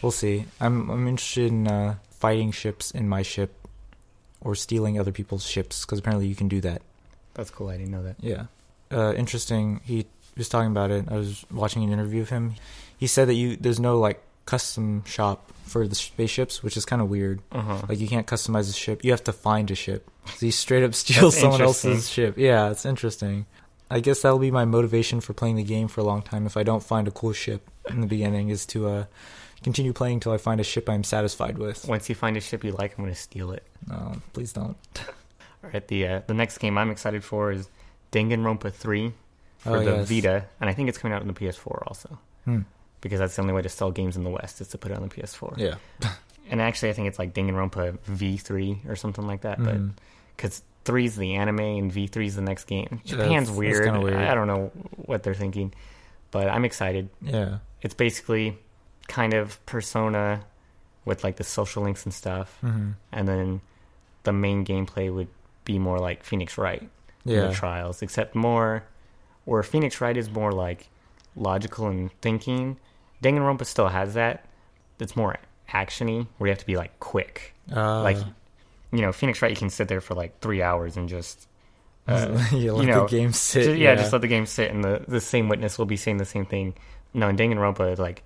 we'll 0.02 0.12
see. 0.12 0.44
I'm 0.60 0.88
I'm 0.90 1.08
interested 1.08 1.46
in 1.50 1.66
uh, 1.66 1.96
fighting 2.10 2.52
ships 2.52 2.90
in 2.92 3.08
my 3.08 3.22
ship 3.22 3.66
or 4.40 4.54
stealing 4.54 4.98
other 4.98 5.12
people's 5.12 5.44
ships 5.44 5.84
because 5.84 5.98
apparently 5.98 6.28
you 6.28 6.36
can 6.36 6.48
do 6.48 6.60
that. 6.60 6.82
That's 7.34 7.50
cool. 7.50 7.68
I 7.68 7.76
didn't 7.76 7.90
know 7.90 8.02
that. 8.04 8.16
Yeah. 8.20 8.46
Uh, 8.92 9.12
interesting. 9.14 9.80
He 9.84 10.06
was 10.36 10.48
talking 10.48 10.70
about 10.70 10.90
it. 10.90 11.06
I 11.10 11.16
was 11.16 11.44
watching 11.50 11.82
an 11.84 11.92
interview 11.92 12.22
of 12.22 12.28
him. 12.28 12.54
He 12.96 13.06
said 13.06 13.28
that 13.28 13.34
you 13.34 13.56
there's 13.56 13.80
no 13.80 13.98
like 13.98 14.22
custom 14.46 15.04
shop 15.04 15.50
for 15.64 15.86
the 15.86 15.94
spaceships, 15.94 16.62
which 16.62 16.76
is 16.76 16.84
kind 16.84 17.02
of 17.02 17.08
weird. 17.08 17.40
Uh 17.52 17.60
huh. 17.60 17.82
Like 17.88 17.98
you 17.98 18.08
can't 18.08 18.26
customize 18.26 18.68
a 18.70 18.72
ship. 18.72 19.04
You 19.04 19.10
have 19.10 19.24
to 19.24 19.32
find 19.32 19.70
a 19.70 19.74
ship. 19.74 20.08
So 20.36 20.46
you 20.46 20.52
straight 20.52 20.82
up 20.84 20.94
steals 21.02 21.36
someone 21.38 21.60
else's 21.60 22.08
ship. 22.08 22.36
Yeah, 22.38 22.70
it's 22.70 22.84
interesting. 22.86 23.46
I 23.90 24.00
guess 24.00 24.22
that'll 24.22 24.38
be 24.38 24.50
my 24.52 24.64
motivation 24.64 25.20
for 25.20 25.32
playing 25.32 25.56
the 25.56 25.64
game 25.64 25.88
for 25.88 26.00
a 26.00 26.04
long 26.04 26.22
time. 26.22 26.46
If 26.46 26.56
I 26.56 26.62
don't 26.62 26.82
find 26.82 27.08
a 27.08 27.10
cool 27.10 27.32
ship 27.32 27.68
in 27.88 28.00
the 28.00 28.06
beginning, 28.06 28.48
is 28.50 28.64
to 28.66 28.88
uh, 28.88 29.04
continue 29.64 29.92
playing 29.92 30.14
until 30.14 30.32
I 30.32 30.38
find 30.38 30.60
a 30.60 30.64
ship 30.64 30.88
I'm 30.88 31.02
satisfied 31.04 31.58
with. 31.58 31.88
Once 31.88 32.08
you 32.08 32.14
find 32.14 32.36
a 32.36 32.40
ship 32.40 32.62
you 32.62 32.70
like, 32.72 32.92
I'm 32.96 33.04
going 33.04 33.14
to 33.14 33.20
steal 33.20 33.50
it. 33.50 33.64
No, 33.88 34.16
please 34.32 34.52
don't. 34.52 34.76
All 35.64 35.70
right. 35.72 35.86
The 35.88 36.06
uh, 36.06 36.20
the 36.26 36.34
next 36.34 36.58
game 36.58 36.78
I'm 36.78 36.90
excited 36.90 37.24
for 37.24 37.50
is 37.50 37.68
Danganronpa 38.12 38.72
3 38.72 39.12
for 39.58 39.76
Oh, 39.76 39.84
the 39.84 39.90
yes. 39.96 40.08
Vita, 40.08 40.44
and 40.60 40.70
I 40.70 40.72
think 40.72 40.88
it's 40.88 40.96
coming 40.98 41.14
out 41.14 41.22
on 41.22 41.26
the 41.28 41.34
PS4 41.34 41.82
also. 41.86 42.18
Hmm. 42.44 42.60
Because 43.00 43.18
that's 43.18 43.34
the 43.34 43.42
only 43.42 43.54
way 43.54 43.62
to 43.62 43.68
sell 43.68 43.90
games 43.90 44.16
in 44.16 44.24
the 44.24 44.30
West 44.30 44.60
is 44.60 44.68
to 44.68 44.78
put 44.78 44.90
it 44.92 44.96
on 44.96 45.02
the 45.02 45.14
PS4. 45.14 45.58
Yeah. 45.58 45.74
And 46.52 46.60
actually, 46.60 46.88
I 46.90 46.94
think 46.94 47.06
it's 47.06 47.18
like 47.18 47.32
Danganronpa 47.32 47.98
V3 48.10 48.88
or 48.90 48.96
something 48.96 49.24
like 49.24 49.42
that. 49.42 49.58
But 49.62 49.76
Mhm. 49.76 49.92
Because 50.40 50.62
three 50.84 51.04
is 51.04 51.16
the 51.16 51.34
anime 51.34 51.60
and 51.60 51.92
V 51.92 52.06
three 52.06 52.26
is 52.26 52.36
the 52.36 52.40
next 52.42 52.64
game. 52.64 53.00
Japan's 53.04 53.28
That's- 53.28 53.46
that's 53.48 53.50
weird. 53.58 53.84
kinda 53.84 54.00
weird. 54.00 54.16
I 54.16 54.34
don't 54.34 54.46
know 54.46 54.70
what 55.04 55.22
they're 55.22 55.34
thinking, 55.34 55.74
but 56.30 56.48
I'm 56.48 56.64
excited. 56.64 57.10
Yeah. 57.20 57.58
It's 57.82 57.92
basically 57.94 58.56
kind 59.08 59.34
of 59.34 59.64
Persona 59.66 60.40
with 61.04 61.22
like 61.24 61.36
the 61.36 61.44
social 61.44 61.82
links 61.82 62.04
and 62.04 62.14
stuff, 62.14 62.56
hmm 62.60 62.92
and 63.12 63.28
then 63.28 63.60
the 64.22 64.32
main 64.32 64.64
gameplay 64.64 65.12
would 65.12 65.28
be 65.64 65.78
more 65.78 65.98
like 65.98 66.24
Phoenix 66.24 66.56
Wright 66.58 66.82
in 66.82 67.32
Yeah. 67.32 67.46
the 67.48 67.52
trials, 67.54 68.00
except 68.02 68.34
more 68.34 68.84
where 69.44 69.62
Phoenix 69.62 70.00
Wright 70.00 70.16
is 70.16 70.30
more 70.30 70.52
like 70.52 70.88
logical 71.36 71.86
and 71.88 72.10
thinking. 72.22 72.78
Danganronpa 73.22 73.64
still 73.66 73.88
has 73.88 74.14
that. 74.14 74.44
It's 74.98 75.16
more 75.16 75.36
actiony, 75.70 76.26
where 76.38 76.48
you 76.48 76.52
have 76.52 76.58
to 76.60 76.66
be 76.66 76.76
like 76.76 76.98
quick 77.00 77.54
Uh, 77.74 78.02
like 78.02 78.16
you 78.92 79.00
know 79.00 79.12
phoenix 79.12 79.40
wright 79.42 79.50
you 79.50 79.56
can 79.56 79.70
sit 79.70 79.88
there 79.88 80.00
for 80.00 80.14
like 80.14 80.40
three 80.40 80.62
hours 80.62 80.96
and 80.96 81.08
just 81.08 81.46
uh, 82.08 82.26
you 82.52 82.72
let 82.72 82.86
you 82.86 82.90
know, 82.92 83.02
the 83.06 83.10
game 83.10 83.32
sit. 83.32 83.64
ju- 83.64 83.74
yeah, 83.76 83.94
just 83.94 84.12
let 84.12 84.20
the 84.22 84.26
game 84.28 84.46
sit 84.46 84.70
and 84.70 84.82
the, 84.82 85.04
the 85.06 85.20
same 85.20 85.48
witness 85.48 85.78
will 85.78 85.86
be 85.86 85.96
saying 85.96 86.16
the 86.16 86.24
same 86.24 86.44
thing 86.46 86.74
no 87.14 87.28
in 87.28 87.36
danganronpa 87.36 87.98
like 87.98 88.22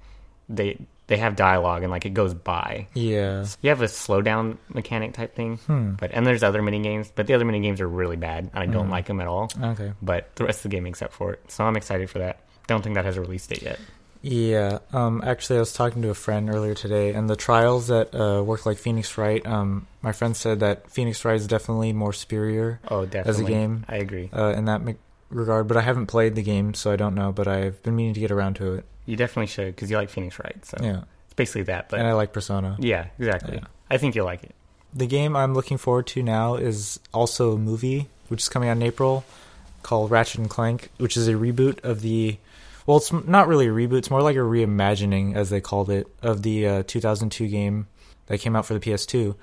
they 0.49 0.79
they 1.07 1.17
have 1.19 1.37
dialogue 1.37 1.83
and 1.83 1.91
like 1.91 2.07
it 2.07 2.15
goes 2.15 2.33
by 2.33 2.87
yeah. 2.95 3.45
you 3.61 3.69
have 3.69 3.83
a 3.83 3.87
slowdown 3.87 4.57
mechanic 4.73 5.13
type 5.13 5.35
thing 5.35 5.57
Hmm. 5.67 5.93
but 5.93 6.11
and 6.15 6.27
there's 6.27 6.43
other 6.43 6.63
mini 6.63 6.81
games 6.81 7.13
but 7.15 7.27
the 7.27 7.35
other 7.35 7.45
mini 7.45 7.61
games 7.61 7.81
are 7.81 7.89
really 7.89 8.17
bad 8.17 8.51
and 8.55 8.59
i 8.63 8.65
don't 8.67 8.89
Mm. 8.89 8.91
like 8.93 9.07
them 9.07 9.21
at 9.21 9.27
all 9.27 9.51
Okay. 9.63 9.93
but 10.01 10.35
the 10.37 10.45
rest 10.45 10.59
of 10.65 10.71
the 10.71 10.77
game 10.77 10.87
except 10.87 11.13
for 11.13 11.33
it 11.35 11.41
so 11.51 11.65
i'm 11.65 11.77
excited 11.77 12.09
for 12.09 12.21
that 12.21 12.41
don't 12.67 12.83
think 12.83 12.95
that 12.95 13.05
has 13.05 13.17
a 13.17 13.21
release 13.21 13.47
date 13.47 13.63
yet 13.63 13.79
Yeah. 14.27 14.79
Um. 14.93 15.23
Actually, 15.25 15.57
I 15.57 15.61
was 15.61 15.75
talking 15.75 16.01
to 16.03 16.09
a 16.09 16.15
friend 16.15 16.49
earlier 16.49 16.75
today, 16.75 17.13
and 17.13 17.29
the 17.29 17.37
trials 17.37 17.89
that 17.89 18.15
uh, 18.15 18.43
work 18.43 18.65
like 18.65 18.79
Phoenix 18.79 19.19
Wright. 19.19 19.45
Um. 19.47 19.87
My 20.01 20.13
friend 20.13 20.35
said 20.35 20.61
that 20.61 20.91
Phoenix 20.91 21.25
Wright 21.25 21.37
is 21.37 21.47
definitely 21.47 21.93
more 21.93 22.13
superior 22.13 22.81
oh 22.89 23.05
definitely 23.05 23.31
As 23.31 23.41
a 23.41 23.45
game. 23.45 23.85
i 23.89 23.97
agree 23.97 24.31
uh, 24.33 24.55
in 24.57 24.65
that 24.65 24.81
regard. 25.31 25.69
But 25.69 25.77
I 25.77 25.83
haven't 25.83 26.07
played 26.07 26.35
the 26.37 26.43
game, 26.43 26.73
so 26.75 26.91
I 26.91 26.97
don't 26.97 27.15
know. 27.15 27.33
But 27.33 27.49
I've 27.49 27.83
been 27.83 27.95
meaning 27.97 28.15
to 28.15 28.21
get 28.21 28.31
around 28.31 28.55
to 28.57 28.75
it. 28.75 28.85
you 29.07 29.17
definitely 29.17 29.47
should 29.49 29.75
because 29.77 29.91
you 29.91 29.97
like 29.99 30.09
phoenix 30.11 30.39
wright 30.39 30.65
so 30.65 30.79
Yeah. 30.83 31.03
it's 31.27 31.35
basically 31.35 31.63
that 31.65 31.91
but 31.91 31.99
and 32.01 32.09
I 32.09 32.13
like 32.15 32.33
Persona. 32.33 32.77
Yeah, 32.81 33.09
exactly. 33.19 33.57
Yeah. 33.57 33.67
I 33.91 33.99
think 33.99 34.15
you'll 34.15 34.25
like 34.25 34.43
it. 34.43 34.55
The 34.95 35.07
game 35.07 35.37
I'm 35.37 35.53
looking 35.55 35.77
forward 35.77 36.07
to 36.09 36.23
now 36.23 36.55
is 36.55 36.99
also 37.13 37.53
a 37.53 37.59
movie, 37.59 38.09
which 38.29 38.41
is 38.43 38.49
coming 38.49 38.69
out 38.71 38.77
in 38.77 38.83
April, 38.83 39.25
called 39.83 40.11
Ratchet 40.11 40.41
and 40.41 40.49
Clank, 40.49 40.89
which 40.99 41.17
is 41.19 41.29
a 41.29 41.33
reboot 41.35 41.83
of 41.85 42.01
the. 42.01 42.39
Well, 42.87 42.99
it's 42.99 43.13
not 43.13 43.49
really 43.49 43.67
a 43.67 43.71
reboot. 43.71 43.99
It's 43.99 44.11
more 44.11 44.23
like 44.23 44.37
a 44.37 44.41
reimagining, 44.41 45.35
as 45.35 45.51
they 45.51 45.61
called 45.61 45.91
it, 45.91 46.07
of 46.23 46.43
the 46.43 46.67
uh, 46.67 46.83
2002 46.87 47.49
game 47.49 47.87
that 48.27 48.39
came 48.39 48.55
out 48.55 48.67
for 48.67 48.75
the 48.75 48.81
PS2, 48.81 49.35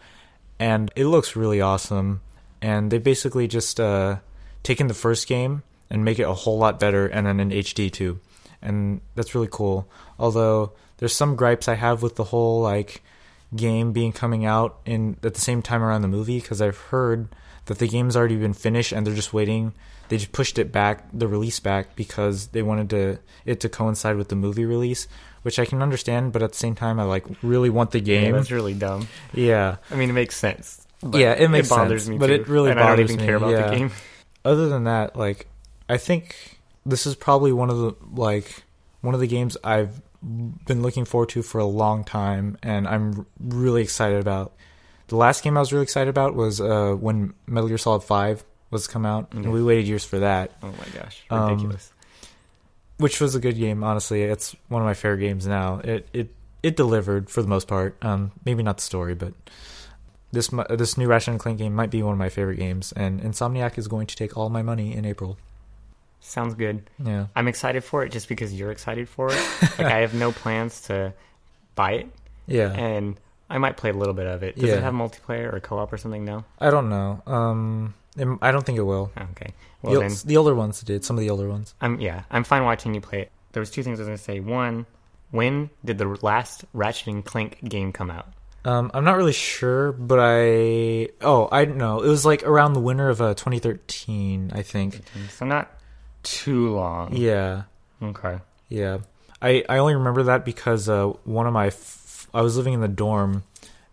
and 0.60 0.92
it 0.96 1.06
looks 1.06 1.36
really 1.36 1.62
awesome. 1.62 2.22
And 2.62 2.92
they 2.92 3.00
basically 3.00 3.48
just 3.48 3.80
uh, 3.80 4.18
taken 4.62 4.88
the 4.88 4.94
first 4.94 5.28
game 5.28 5.64
and 5.90 6.06
make 6.06 6.20
it 6.20 6.24
a 6.24 6.34
whole 6.34 6.60
lot 6.60 6.80
better, 6.80 7.08
and 7.08 7.26
then 7.26 7.40
in 7.40 7.50
HD 7.50 7.92
too, 7.92 8.20
and 8.62 9.02
that's 9.16 9.34
really 9.34 9.50
cool. 9.52 9.90
Although 10.20 10.74
there's 10.98 11.16
some 11.16 11.36
gripes 11.36 11.68
I 11.68 11.74
have 11.76 12.04
with 12.04 12.16
the 12.16 12.26
whole 12.26 12.62
like 12.62 13.02
game 13.56 13.92
being 13.92 14.14
coming 14.14 14.46
out 14.46 14.80
in 14.86 15.18
at 15.24 15.34
the 15.34 15.42
same 15.42 15.62
time 15.62 15.84
around 15.84 16.04
the 16.04 16.08
movie 16.08 16.40
because 16.40 16.62
I've 16.62 16.78
heard 16.78 17.28
that 17.66 17.80
the 17.80 17.88
game's 17.88 18.16
already 18.16 18.38
been 18.38 18.54
finished 18.54 18.92
and 18.92 19.06
they're 19.06 19.16
just 19.16 19.34
waiting. 19.34 19.74
They 20.12 20.18
just 20.18 20.34
pushed 20.34 20.60
it 20.60 20.74
back, 20.74 21.08
the 21.14 21.26
release 21.26 21.62
back, 21.62 21.96
because 21.96 22.48
they 22.48 22.62
wanted 22.62 22.90
to 22.90 23.20
it 23.46 23.62
to 23.62 23.70
coincide 23.70 24.18
with 24.18 24.28
the 24.28 24.36
movie 24.36 24.66
release, 24.66 25.08
which 25.44 25.58
I 25.58 25.64
can 25.64 25.82
understand. 25.82 26.34
But 26.34 26.44
at 26.44 26.52
the 26.52 26.58
same 26.58 26.76
time, 26.76 27.00
I 27.00 27.04
like 27.04 27.26
really 27.42 27.70
want 27.70 27.92
the 27.92 28.00
Yeah, 28.02 28.22
game. 28.22 28.34
that's 28.34 28.52
really 28.52 28.74
dumb. 28.74 29.08
Yeah. 29.34 29.78
I 29.90 29.96
mean, 29.96 30.10
it 30.10 30.14
makes 30.14 30.36
sense. 30.36 30.86
Yeah, 31.14 31.32
it 31.32 31.48
makes 31.48 31.70
bothers 31.70 32.04
sense, 32.04 32.10
me 32.10 32.18
but 32.18 32.28
too, 32.28 32.34
it 32.34 32.48
really 32.50 32.72
and 32.72 32.80
I 32.80 32.88
don't 32.90 33.00
even 33.00 33.16
me, 33.16 33.26
care 33.26 33.38
about 33.38 33.52
yeah. 33.52 33.70
the 33.70 33.76
game. 33.78 33.92
Other 34.44 34.68
than 34.68 34.84
that, 34.84 35.16
like 35.16 35.48
I 35.88 35.96
think 35.96 36.60
this 36.86 37.08
is 37.08 37.16
probably 37.16 37.54
one 37.54 37.70
of 37.70 37.78
the 37.78 37.96
like 38.14 38.64
one 39.00 39.14
of 39.14 39.22
the 39.22 39.28
games 39.28 39.56
I've 39.64 40.02
been 40.22 40.82
looking 40.82 41.06
forward 41.06 41.30
to 41.30 41.42
for 41.42 41.60
a 41.60 41.66
long 41.66 42.04
time, 42.04 42.58
and 42.62 42.88
I'm 42.88 43.26
really 43.40 43.82
excited 43.82 44.20
about. 44.20 44.54
The 45.08 45.16
last 45.16 45.44
game 45.44 45.58
I 45.58 45.60
was 45.60 45.74
really 45.74 45.84
excited 45.84 46.10
about 46.10 46.36
was 46.36 46.62
uh, 46.62 46.94
when 46.94 47.34
Metal 47.48 47.68
Gear 47.68 47.78
Solid 47.78 48.02
Five 48.04 48.44
was 48.72 48.88
come 48.88 49.06
out, 49.06 49.34
and 49.34 49.52
we 49.52 49.62
waited 49.64 49.88
years 49.88 50.04
for 50.06 50.20
that, 50.20 50.52
Oh 50.64 50.68
my 50.72 51.00
gosh, 51.00 51.24
Um, 51.30 51.50
ridiculous. 51.50 51.92
which 52.98 53.20
was 53.22 53.36
a 53.36 53.40
good 53.40 53.58
game. 53.58 53.84
Honestly, 53.84 54.24
it's 54.24 54.56
one 54.70 54.82
of 54.82 54.86
my 54.86 54.94
favorite 54.94 55.20
games 55.20 55.46
now. 55.46 55.80
It 55.84 56.08
it 56.14 56.30
it 56.64 56.76
delivered 56.76 57.30
for 57.30 57.42
the 57.42 57.48
most 57.48 57.68
part. 57.68 57.98
Um, 58.04 58.32
maybe 58.46 58.64
not 58.64 58.78
the 58.78 58.84
story, 58.84 59.14
but 59.16 59.34
this 60.32 60.50
this 60.70 60.98
new 60.98 61.08
Ratchet 61.08 61.30
and 61.30 61.40
Clank 61.40 61.58
game 61.60 61.76
might 61.76 61.90
be 61.92 62.02
one 62.02 62.14
of 62.14 62.20
my 62.20 62.30
favorite 62.30 62.58
games. 62.58 62.92
And 62.94 63.22
Insomniac 63.22 63.78
is 63.78 63.88
going 63.88 64.08
to 64.08 64.16
take 64.16 64.38
all 64.38 64.50
my 64.50 64.62
money 64.62 64.96
in 64.96 65.06
April. 65.06 65.38
Sounds 66.22 66.54
good. 66.54 66.88
Yeah, 67.04 67.26
I'm 67.36 67.48
excited 67.48 67.84
for 67.84 68.04
it 68.06 68.12
just 68.12 68.28
because 68.30 68.54
you're 68.54 68.72
excited 68.72 69.10
for 69.10 69.30
it. 69.34 69.40
like 69.78 69.88
I 69.88 70.00
have 70.02 70.14
no 70.14 70.32
plans 70.32 70.82
to 70.82 71.14
buy 71.76 71.94
it, 71.94 72.08
yeah. 72.46 72.72
and 72.72 73.20
I 73.50 73.58
might 73.58 73.76
play 73.76 73.90
a 73.90 73.94
little 73.94 74.14
bit 74.14 74.28
of 74.28 74.44
it. 74.44 74.56
Does 74.56 74.70
Yeah. 74.70 74.76
it 74.76 74.84
have 74.84 74.94
multiplayer 74.94 75.52
or 75.52 75.60
co-op 75.60 75.92
or 75.92 75.98
something? 75.98 76.24
No. 76.24 76.46
I 76.60 76.70
don't 76.70 76.90
know. 76.90 77.22
Um, 77.26 77.96
I 78.18 78.52
don't 78.52 78.66
think 78.66 78.78
it 78.78 78.84
will. 78.84 79.12
Okay. 79.18 79.54
The, 79.84 79.88
Well 79.90 79.98
o- 79.98 80.00
then, 80.02 80.12
the 80.26 80.38
older 80.38 80.54
ones 80.56 80.82
did. 80.82 81.04
Some 81.06 81.18
of 81.18 81.22
the 81.22 81.30
older 81.30 81.48
ones. 81.50 81.74
I'm 81.82 82.00
yeah. 82.00 82.24
I'm 82.30 82.44
fine 82.44 82.64
watching 82.66 82.94
you 82.94 83.02
play 83.02 83.22
it. 83.22 83.32
There 83.54 83.62
was 83.62 83.72
two 83.72 83.84
things 83.84 84.00
I 84.00 84.02
was 84.04 84.08
gonna 84.08 84.18
say. 84.18 84.40
One, 84.40 84.86
when 85.32 85.70
did 85.86 85.98
the 85.98 86.08
last 86.22 86.66
Ratchet 86.74 87.08
and 87.08 87.24
Clank 87.26 87.58
game 87.68 87.92
come 87.92 88.12
out? 88.12 88.28
Um, 88.64 88.92
I'm 88.94 89.04
not 89.04 89.18
really 89.18 89.34
sure, 89.34 89.92
but 89.92 90.20
I 90.22 91.10
oh 91.22 91.48
I 91.52 91.66
don't 91.66 91.78
know. 91.78 92.02
It 92.02 92.10
was 92.10 92.26
like 92.26 92.44
around 92.44 92.74
the 92.74 92.80
winter 92.80 93.10
of 93.10 93.20
uh, 93.22 93.34
2013, 93.34 94.52
I 94.54 94.62
think. 94.62 95.02
So 95.32 95.46
not 95.46 95.72
too 96.24 96.70
long. 96.76 97.16
Yeah, 97.16 97.64
Okay. 98.04 98.40
yeah. 98.70 99.00
I 99.42 99.64
I 99.68 99.78
only 99.80 99.96
remember 99.96 100.24
that 100.24 100.46
because 100.46 100.88
uh, 100.90 101.08
one 101.24 101.48
of 101.48 101.54
my 101.54 101.68
f- 101.68 102.28
I 102.34 102.42
was 102.42 102.56
living 102.58 102.74
in 102.74 102.82
the 102.82 102.88
dorm, 102.88 103.44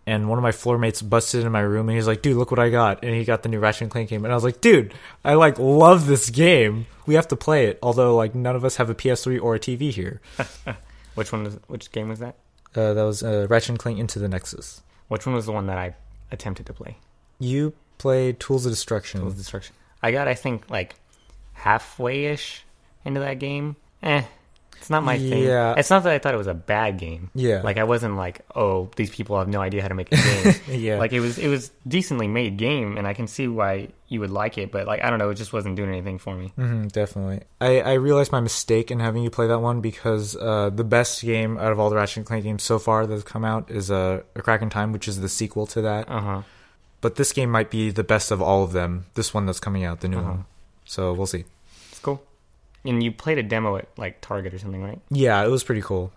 and 0.08 0.28
one 0.28 0.38
of 0.38 0.42
my 0.42 0.52
floor 0.52 0.78
mates 0.78 1.02
busted 1.02 1.40
into 1.40 1.50
my 1.50 1.60
room 1.60 1.88
and 1.88 1.96
he's 1.96 2.06
like, 2.06 2.22
"Dude, 2.22 2.36
look 2.36 2.50
what 2.50 2.58
I 2.58 2.70
got!" 2.70 3.04
And 3.04 3.14
he 3.14 3.24
got 3.24 3.42
the 3.42 3.48
new 3.48 3.60
Ratchet 3.60 3.82
and 3.82 3.90
Clank 3.90 4.08
game, 4.08 4.24
and 4.24 4.32
I 4.32 4.34
was 4.34 4.44
like, 4.44 4.60
"Dude, 4.60 4.94
I 5.24 5.34
like 5.34 5.58
love 5.58 6.06
this 6.06 6.30
game. 6.30 6.86
We 7.06 7.14
have 7.14 7.28
to 7.28 7.36
play 7.36 7.66
it." 7.66 7.78
Although 7.82 8.16
like 8.16 8.34
none 8.34 8.56
of 8.56 8.64
us 8.64 8.76
have 8.76 8.88
a 8.88 8.94
PS3 8.94 9.40
or 9.40 9.54
a 9.54 9.60
TV 9.60 9.90
here. 9.92 10.20
Which 11.14 11.32
one 11.32 11.42
was 11.42 11.58
which 11.66 11.90
game 11.90 12.08
was 12.08 12.20
that? 12.20 12.36
Uh, 12.76 12.94
that 12.94 13.02
was 13.02 13.24
uh, 13.24 13.48
Ratchet 13.50 13.70
and 13.70 13.78
Clank 13.78 13.98
Into 13.98 14.20
the 14.20 14.28
Nexus. 14.28 14.82
Which 15.08 15.26
one 15.26 15.34
was 15.34 15.46
the 15.46 15.52
one 15.52 15.66
that 15.66 15.76
I 15.76 15.96
attempted 16.30 16.66
to 16.66 16.72
play? 16.72 16.98
You 17.40 17.74
played 17.98 18.38
Tools 18.38 18.64
of 18.64 18.70
Destruction. 18.70 19.22
Tools 19.22 19.32
of 19.32 19.38
Destruction. 19.38 19.74
I 20.00 20.12
got 20.12 20.28
I 20.28 20.34
think 20.34 20.70
like 20.70 20.94
halfway 21.54 22.26
ish 22.26 22.64
into 23.04 23.18
that 23.18 23.40
game. 23.40 23.74
Eh. 24.00 24.22
It's 24.80 24.90
not 24.90 25.02
my 25.02 25.18
thing. 25.18 25.42
Yeah. 25.44 25.74
It's 25.76 25.90
not 25.90 26.02
that 26.04 26.12
I 26.12 26.18
thought 26.18 26.32
it 26.34 26.38
was 26.38 26.46
a 26.46 26.54
bad 26.54 26.98
game. 26.98 27.30
Yeah. 27.34 27.60
Like 27.62 27.76
I 27.76 27.84
wasn't 27.84 28.16
like, 28.16 28.40
oh, 28.54 28.90
these 28.96 29.10
people 29.10 29.38
have 29.38 29.48
no 29.48 29.60
idea 29.60 29.82
how 29.82 29.88
to 29.88 29.94
make 29.94 30.08
a 30.12 30.16
game. 30.16 30.54
yeah. 30.80 30.98
Like 30.98 31.12
it 31.12 31.20
was 31.20 31.38
it 31.38 31.48
was 31.48 31.70
decently 31.86 32.26
made 32.28 32.56
game 32.56 32.96
and 32.96 33.06
I 33.06 33.12
can 33.14 33.26
see 33.26 33.48
why 33.48 33.88
you 34.08 34.20
would 34.20 34.30
like 34.30 34.56
it, 34.56 34.72
but 34.72 34.86
like 34.86 35.04
I 35.04 35.10
don't 35.10 35.18
know, 35.18 35.28
it 35.30 35.34
just 35.34 35.52
wasn't 35.52 35.76
doing 35.76 35.90
anything 35.90 36.18
for 36.18 36.34
me. 36.34 36.52
hmm 36.56 36.86
definitely. 36.88 37.40
I, 37.60 37.80
I 37.80 37.92
realized 37.94 38.32
my 38.32 38.40
mistake 38.40 38.90
in 38.90 39.00
having 39.00 39.22
you 39.22 39.30
play 39.30 39.46
that 39.48 39.60
one 39.60 39.80
because 39.82 40.34
uh, 40.36 40.70
the 40.70 40.84
best 40.84 41.22
game 41.22 41.58
out 41.58 41.72
of 41.72 41.78
all 41.78 41.90
the 41.90 41.96
Ratchet 41.96 42.18
and 42.18 42.26
Clank 42.26 42.44
games 42.44 42.62
so 42.62 42.78
far 42.78 43.06
that 43.06 43.12
has 43.12 43.24
come 43.24 43.44
out 43.44 43.70
is 43.70 43.90
uh, 43.90 44.22
A 44.34 44.40
Crack 44.42 44.62
in 44.62 44.70
Time, 44.70 44.92
which 44.92 45.06
is 45.08 45.20
the 45.20 45.28
sequel 45.28 45.66
to 45.66 45.82
that. 45.82 46.08
Uh-huh. 46.08 46.42
But 47.00 47.16
this 47.16 47.32
game 47.32 47.50
might 47.50 47.70
be 47.70 47.90
the 47.90 48.02
best 48.04 48.30
of 48.30 48.40
all 48.40 48.64
of 48.64 48.72
them. 48.72 49.06
This 49.14 49.34
one 49.34 49.44
that's 49.46 49.60
coming 49.60 49.84
out, 49.84 50.00
the 50.00 50.08
new 50.08 50.18
Uh-huh. 50.18 50.30
one. 50.30 50.44
So 50.86 51.12
we'll 51.12 51.26
see. 51.26 51.44
It's 51.90 52.00
cool. 52.00 52.22
And 52.88 53.02
you 53.02 53.12
played 53.12 53.38
a 53.38 53.42
demo 53.42 53.76
at 53.76 53.86
like 53.96 54.20
Target 54.20 54.54
or 54.54 54.58
something, 54.58 54.82
right? 54.82 55.00
Yeah, 55.10 55.44
it 55.44 55.48
was 55.48 55.62
pretty 55.62 55.82
cool. 55.82 56.10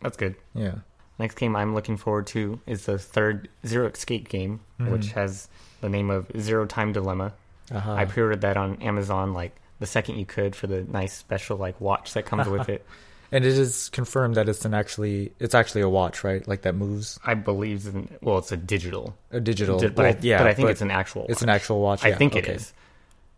That's 0.00 0.16
good. 0.16 0.34
Yeah. 0.54 0.76
Next 1.18 1.34
game 1.36 1.54
I'm 1.54 1.74
looking 1.74 1.96
forward 1.96 2.26
to 2.28 2.58
is 2.66 2.86
the 2.86 2.98
third 2.98 3.48
Zero 3.66 3.86
Escape 3.88 4.28
game, 4.28 4.60
which 4.78 5.08
Mhm. 5.08 5.12
has 5.12 5.48
the 5.80 5.88
name 5.88 6.10
of 6.10 6.26
Zero 6.38 6.64
Time 6.66 6.92
Dilemma. 6.92 7.32
Uh-huh. 7.70 7.92
I 7.92 8.04
pre-ordered 8.06 8.40
that 8.40 8.56
on 8.56 8.76
Amazon 8.82 9.32
like 9.34 9.54
the 9.78 9.86
second 9.86 10.16
you 10.18 10.26
could 10.26 10.56
for 10.56 10.66
the 10.66 10.82
nice 10.84 11.12
special 11.12 11.56
like 11.56 11.80
watch 11.80 12.14
that 12.14 12.24
comes 12.24 12.48
with 12.48 12.68
it. 12.68 12.84
and 13.32 13.44
it 13.44 13.56
is 13.58 13.88
confirmed 13.90 14.34
that 14.36 14.48
it's 14.48 14.64
an 14.64 14.74
actually 14.74 15.32
it's 15.38 15.54
actually 15.54 15.82
a 15.82 15.88
watch, 15.88 16.24
right? 16.24 16.46
Like 16.48 16.62
that 16.62 16.74
moves 16.74 17.20
I 17.24 17.34
believe 17.34 17.86
in 17.86 18.08
well, 18.22 18.38
it's 18.38 18.50
a 18.52 18.56
digital, 18.56 19.14
a 19.30 19.40
digital. 19.40 19.78
di- 19.78 19.88
but, 19.88 19.96
well, 19.98 20.06
I, 20.14 20.18
yeah, 20.22 20.38
but 20.38 20.46
I 20.48 20.54
think 20.54 20.70
it's 20.70 20.80
an 20.82 20.90
actual. 20.90 21.26
it's 21.28 21.42
an 21.42 21.48
actual 21.50 21.80
watch. 21.80 22.04
I 22.04 22.12
think 22.14 22.34
it 22.34 22.44
okay. 22.44 22.54
is. 22.54 22.72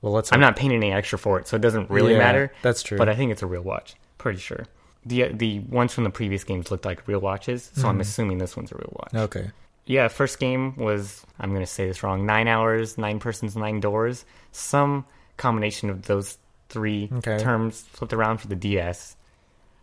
Well, 0.04 0.12
let's. 0.12 0.30
I'm 0.32 0.40
not 0.40 0.54
paying 0.54 0.72
any 0.72 0.92
extra 0.92 1.18
for 1.18 1.38
it, 1.40 1.48
so 1.48 1.56
it 1.56 1.62
doesn't 1.62 1.88
really 1.88 2.12
Yeah, 2.12 2.18
matter. 2.18 2.52
That's 2.60 2.82
true. 2.82 2.98
But 2.98 3.08
I 3.08 3.14
think 3.14 3.32
it's 3.32 3.42
a 3.42 3.46
real 3.46 3.62
watch. 3.62 3.94
Pretty 4.18 4.38
sure. 4.38 4.66
The 5.06 5.28
the 5.32 5.60
ones 5.60 5.94
from 5.94 6.04
the 6.04 6.10
previous 6.10 6.44
games 6.44 6.70
looked 6.70 6.84
like 6.84 7.08
real 7.08 7.20
watches, 7.20 7.70
so 7.74 7.88
I'm 7.88 7.96
Mhm. 7.98 8.02
assuming 8.02 8.36
this 8.38 8.54
one's 8.56 8.70
a 8.70 8.74
real 8.76 8.92
watch. 9.00 9.14
okay. 9.14 9.50
Yeah, 9.86 10.08
first 10.08 10.38
game 10.38 10.76
was 10.76 11.24
I'm 11.40 11.54
gonna 11.54 11.64
say 11.66 11.86
this 11.86 12.02
wrong. 12.02 12.26
Nine 12.26 12.48
hours, 12.48 12.98
nine 12.98 13.18
persons, 13.18 13.56
nine 13.56 13.80
doors. 13.80 14.26
Some 14.52 15.06
combination 15.38 15.88
of 15.88 16.02
those 16.02 16.36
three 16.68 17.08
Okay. 17.18 17.38
terms 17.38 17.80
flipped 17.90 18.12
around 18.12 18.38
for 18.38 18.48
the 18.48 18.56
DS, 18.56 19.16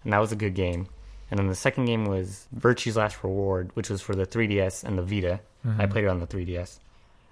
and 0.03 0.13
that 0.13 0.19
was 0.19 0.31
a 0.31 0.35
good 0.35 0.53
game. 0.53 0.87
And 1.31 1.39
then 1.39 1.47
the 1.47 1.55
second 1.55 1.85
game 1.85 2.05
was 2.05 2.47
Virtue's 2.51 2.95
Last 2.97 3.23
Reward, 3.23 3.71
which 3.73 3.89
was 3.89 4.01
for 4.01 4.13
the 4.15 4.25
3DS 4.25 4.83
and 4.83 4.97
the 4.99 5.03
Vita. 5.03 5.39
I 5.65 5.85
Mhm. 5.85 5.89
played 5.91 6.03
it 6.05 6.07
on 6.09 6.19
the 6.19 6.27
3DS, 6.27 6.79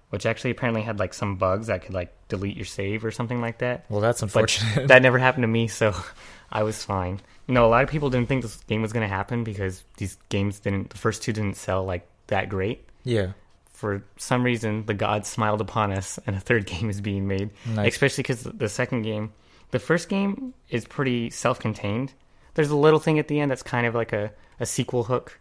which 0.09 0.25
actually 0.25 0.51
apparently 0.51 0.81
had 0.81 0.99
like 0.99 1.13
some 1.13 1.35
bugs 1.37 1.67
that 1.67 1.83
could 1.83 1.93
like 1.93 2.13
delete 2.27 2.55
your 2.55 2.65
save 2.65 3.03
or 3.05 3.11
something 3.11 3.41
like 3.41 3.59
that. 3.59 3.85
Well, 3.89 4.01
that's 4.01 4.21
But 4.21 4.25
unfortunate. 4.27 4.87
that 4.87 5.01
never 5.01 5.17
happened 5.17 5.43
to 5.43 5.47
me, 5.47 5.67
so 5.67 5.93
I 6.51 6.63
was 6.63 6.83
fine. 6.83 7.19
You 7.47 7.53
know, 7.53 7.65
a 7.65 7.69
lot 7.69 7.83
of 7.83 7.89
people 7.89 8.09
didn't 8.09 8.27
think 8.27 8.43
this 8.43 8.57
game 8.67 8.81
was 8.81 8.93
going 8.93 9.07
to 9.07 9.13
happen 9.13 9.43
because 9.43 9.83
these 9.97 10.17
games 10.29 10.59
didn't, 10.59 10.91
the 10.91 10.97
first 10.97 11.23
two 11.23 11.33
didn't 11.33 11.57
sell 11.57 11.83
like 11.85 12.07
that 12.27 12.49
great. 12.49 12.87
yeah. 13.03 13.31
For 13.73 14.03
some 14.17 14.43
reason, 14.43 14.85
the 14.87 14.93
gods 14.93 15.29
smiled 15.29 15.61
upon 15.61 15.93
us, 15.93 16.19
and 16.27 16.35
a 16.35 16.39
third 16.41 16.65
game 16.73 16.89
is 16.89 16.99
being 16.99 17.29
made. 17.29 17.49
Nice. 17.65 17.93
Especially 17.93 18.23
because 18.23 18.43
the 18.43 18.67
second 18.67 19.03
game, 19.03 19.31
the 19.71 19.79
first 19.79 20.09
game 20.09 20.53
is 20.69 20.83
pretty 20.83 21.29
self-contained. 21.29 22.11
There's 22.55 22.71
a 22.71 22.75
little 22.75 22.99
thing 22.99 23.19
at 23.19 23.29
the 23.29 23.39
end 23.39 23.51
that's 23.51 23.63
kind 23.63 23.87
of 23.87 23.95
like 23.95 24.11
a, 24.11 24.33
a 24.59 24.65
sequel 24.65 25.05
hook, 25.05 25.39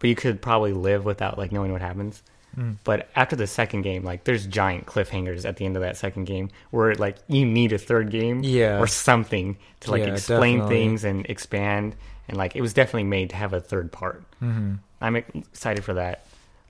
but 0.00 0.08
you 0.08 0.14
could 0.14 0.42
probably 0.42 0.74
live 0.74 1.06
without 1.06 1.38
like 1.38 1.50
knowing 1.50 1.72
what 1.72 1.80
happens. 1.80 2.22
Mm. 2.56 2.76
But 2.84 3.08
after 3.14 3.36
the 3.36 3.46
second 3.46 3.82
game, 3.82 4.04
like 4.04 4.24
there's 4.24 4.46
giant 4.46 4.86
cliffhangers 4.86 5.44
at 5.44 5.56
the 5.56 5.64
end 5.64 5.76
of 5.76 5.82
that 5.82 5.96
second 5.96 6.24
game 6.24 6.50
where 6.70 6.94
like 6.94 7.16
you 7.28 7.44
need 7.44 7.72
a 7.72 7.78
third 7.78 8.10
game 8.10 8.42
Yeah. 8.42 8.78
or 8.78 8.86
something 8.86 9.56
to 9.80 9.90
like 9.90 10.02
Yeah, 10.04 10.12
explain 10.14 10.58
definitely. 10.58 10.76
things 10.76 11.04
and 11.04 11.26
expand 11.26 11.94
and 12.28 12.36
like 12.36 12.56
it 12.56 12.60
was 12.62 12.72
definitely 12.72 13.04
made 13.04 13.30
to 13.30 13.36
have 13.36 13.52
a 13.52 13.60
third 13.60 13.92
part. 13.92 14.22
hmm 14.40 14.74
I'm 15.00 15.14
excited 15.16 15.84
for 15.84 15.94
that. 15.94 16.24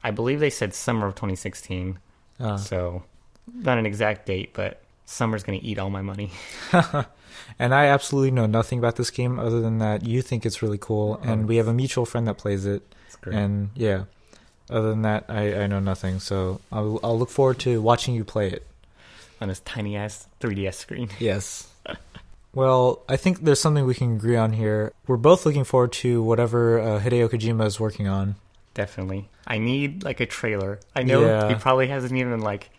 I 0.05 0.11
believe 0.11 0.41
they 0.41 0.51
said 0.51 0.75
summer 0.75 1.07
of 1.07 1.15
2016, 1.15 1.99
Uh, 2.39 2.57
so 2.59 3.03
not 3.55 3.79
an 3.79 3.87
exact 3.87 4.27
date, 4.27 4.51
but 4.53 4.83
summer's 5.07 5.43
gonna 5.43 5.61
eat 5.63 5.79
all 5.79 5.89
my 5.91 6.03
money. 6.03 6.31
and 7.59 7.75
I 7.75 7.87
absolutely 7.87 8.31
know 8.31 8.47
nothing 8.47 8.79
about 8.79 8.97
this 8.97 9.11
game 9.11 9.39
other 9.39 9.61
than 9.61 9.79
that 9.79 10.05
you 10.07 10.23
think 10.23 10.45
it's 10.45 10.61
really 10.63 10.79
cool, 10.79 11.17
and 11.23 11.49
we 11.49 11.57
have 11.57 11.69
a 11.69 11.73
mutual 11.75 12.05
friend 12.05 12.27
that 12.29 12.35
plays 12.39 12.67
it. 12.67 12.83
It's 13.07 13.17
great. 13.17 13.35
And 13.37 13.71
yeah, 13.75 14.05
other 14.71 14.91
than 14.91 15.03
that, 15.03 15.25
I, 15.29 15.63
I 15.63 15.67
know 15.67 15.81
nothing. 15.81 16.21
So 16.21 16.61
I'll, 16.73 17.01
I'll 17.03 17.19
look 17.19 17.31
forward 17.31 17.59
to 17.61 17.81
watching 17.81 18.15
you 18.15 18.25
play 18.25 18.49
it. 18.51 18.67
on 19.41 19.49
this 19.49 19.61
tiny 19.61 19.97
ass 19.97 20.27
3DS 20.41 20.75
screen. 20.75 21.09
Yes. 21.19 21.69
Well, 22.55 23.03
I 23.09 23.17
think 23.17 23.43
there's 23.45 23.61
something 23.61 23.85
we 23.85 23.95
can 23.95 24.17
agree 24.17 24.37
on 24.37 24.53
here. 24.55 24.93
We're 25.07 25.17
both 25.19 25.45
looking 25.47 25.65
forward 25.65 25.93
to 25.93 26.23
whatever 26.23 26.81
uh, 26.81 26.99
Hideo 27.01 27.29
Kojima 27.29 27.67
is 27.67 27.79
working 27.79 28.09
on. 28.09 28.37
Definitely. 28.75 29.29
I 29.47 29.59
need 29.59 30.03
like 30.03 30.21
a 30.21 30.27
trailer. 30.27 30.81
I 30.97 31.03
know 31.03 31.21
Yeah. 31.25 31.49
he 31.49 31.55
probably 31.57 31.89
hasn't 31.89 32.13
even 32.19 32.41
like 32.41 32.71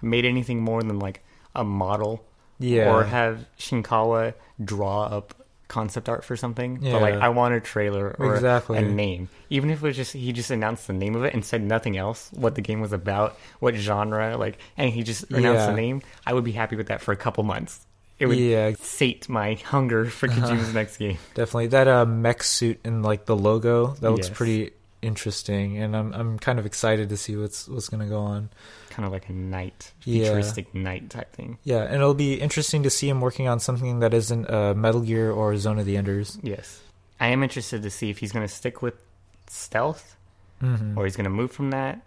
made 0.00 0.24
anything 0.24 0.60
more 0.62 0.82
than 0.82 0.98
like 0.98 1.22
a 1.54 1.62
model 1.62 2.24
Yeah. 2.58 2.92
or 2.92 3.04
have 3.04 3.44
Shinkawa 3.58 4.34
draw 4.64 5.04
up 5.04 5.34
concept 5.68 6.08
art 6.08 6.24
for 6.24 6.36
something. 6.36 6.78
But 6.80 7.00
like 7.02 7.14
I 7.14 7.28
want 7.28 7.54
a 7.54 7.60
trailer 7.60 8.16
or 8.18 8.34
Exactly. 8.34 8.78
a 8.78 8.82
name. 8.82 9.28
Even 9.50 9.70
if 9.70 9.82
it 9.82 9.86
was 9.86 9.96
just 9.96 10.12
he 10.14 10.32
just 10.32 10.50
announced 10.50 10.86
the 10.86 10.92
name 10.94 11.14
of 11.14 11.24
it 11.24 11.34
and 11.34 11.44
said 11.44 11.62
nothing 11.62 11.96
else, 11.96 12.30
what 12.32 12.54
the 12.54 12.60
game 12.62 12.80
was 12.80 12.92
about, 12.92 13.38
what 13.60 13.74
genre, 13.74 14.36
like 14.36 14.58
and 14.76 14.90
he 14.90 15.02
just 15.02 15.24
announced 15.30 15.60
Yeah. 15.60 15.66
the 15.70 15.76
name, 15.76 16.02
I 16.26 16.32
would 16.32 16.44
be 16.44 16.52
happy 16.52 16.76
with 16.76 16.88
that 16.88 17.00
for 17.00 17.12
a 17.12 17.16
couple 17.16 17.44
months. 17.44 17.84
It 18.18 18.26
would 18.26 18.38
Yeah. 18.38 18.72
sate 18.80 19.28
my 19.28 19.54
hunger 19.64 20.06
for 20.06 20.26
Kojima's 20.26 20.74
next 20.74 20.96
game. 20.96 21.18
Definitely 21.34 21.68
that 21.68 21.86
uh, 21.86 22.04
mech 22.04 22.42
suit 22.42 22.80
and 22.84 23.02
like 23.04 23.26
the 23.26 23.36
logo 23.36 23.94
that 24.00 24.10
looks 24.10 24.26
Yes. 24.28 24.36
pretty 24.36 24.70
interesting, 25.02 25.78
and 25.78 25.96
I'm 25.96 26.12
I'm 26.12 26.38
kind 26.38 26.58
of 26.58 26.66
excited 26.66 27.08
to 27.10 27.16
see 27.16 27.36
what's 27.36 27.68
what's 27.68 27.88
gonna 27.88 28.06
go 28.08 28.20
on. 28.20 28.50
Kind 28.90 29.06
of 29.06 29.12
like 29.12 29.28
a 29.28 29.32
knight, 29.32 29.92
Yeah. 30.04 30.24
futuristic 30.24 30.74
knight 30.74 31.10
type 31.10 31.32
thing. 31.32 31.58
Yeah, 31.64 31.82
and 31.84 31.94
it'll 31.94 32.14
be 32.14 32.34
interesting 32.34 32.82
to 32.82 32.90
see 32.90 33.08
him 33.08 33.20
working 33.20 33.46
on 33.48 33.60
something 33.60 34.00
that 34.00 34.12
isn't 34.12 34.50
uh, 34.50 34.74
Metal 34.74 35.00
Gear 35.02 35.30
or 35.30 35.56
Zone 35.56 35.78
of 35.78 35.86
the 35.86 35.96
Enders. 35.96 36.38
Yes. 36.42 36.80
I 37.20 37.28
am 37.28 37.42
interested 37.42 37.82
to 37.82 37.90
see 37.90 38.10
if 38.10 38.18
he's 38.18 38.32
going 38.32 38.46
to 38.46 38.52
stick 38.52 38.82
with 38.82 38.94
stealth 39.46 40.14
Mm-hmm. 40.62 40.98
or 40.98 41.04
he's 41.04 41.14
going 41.14 41.24
to 41.24 41.30
move 41.30 41.52
from 41.52 41.70
that 41.70 42.00